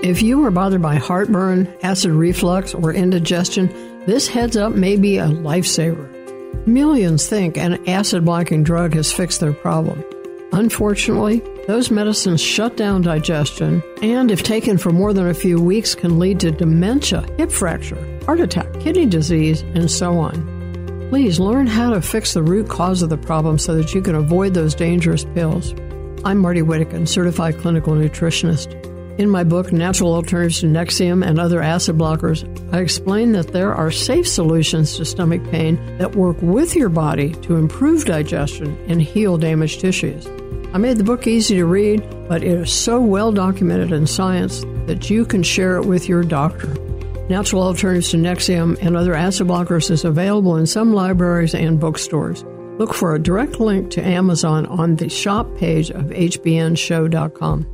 [0.01, 3.67] If you are bothered by heartburn, acid reflux, or indigestion,
[4.05, 6.65] this heads up may be a lifesaver.
[6.65, 10.01] Millions think an acid blocking drug has fixed their problem.
[10.53, 15.93] Unfortunately, those medicines shut down digestion and, if taken for more than a few weeks,
[15.93, 20.56] can lead to dementia, hip fracture, heart attack, kidney disease, and so on.
[21.09, 24.13] Please learn how to fix the root cause of the problem so that you can
[24.13, 25.73] avoid those dangerous pills.
[26.25, 28.73] I'm Marty Whittekin, certified clinical nutritionist.
[29.17, 32.43] In my book, Natural Alternatives to Nexium and Other Acid Blockers,
[32.73, 37.31] I explain that there are safe solutions to stomach pain that work with your body
[37.35, 40.27] to improve digestion and heal damaged tissues.
[40.73, 44.65] I made the book easy to read, but it is so well documented in science
[44.87, 46.75] that you can share it with your doctor.
[47.29, 52.45] Natural Alternatives to Nexium and Other Acid Blockers is available in some libraries and bookstores.
[52.77, 57.67] Look for a direct link to Amazon on the shop page of hbnshow.com.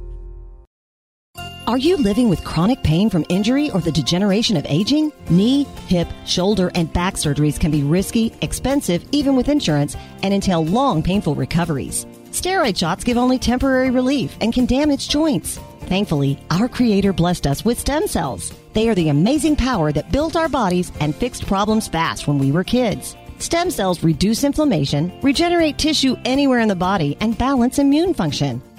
[1.67, 5.13] Are you living with chronic pain from injury or the degeneration of aging?
[5.29, 10.65] Knee, hip, shoulder, and back surgeries can be risky, expensive, even with insurance, and entail
[10.65, 12.05] long, painful recoveries.
[12.31, 15.59] Steroid shots give only temporary relief and can damage joints.
[15.85, 18.53] Thankfully, our Creator blessed us with stem cells.
[18.73, 22.51] They are the amazing power that built our bodies and fixed problems fast when we
[22.51, 23.15] were kids.
[23.37, 28.61] Stem cells reduce inflammation, regenerate tissue anywhere in the body, and balance immune function.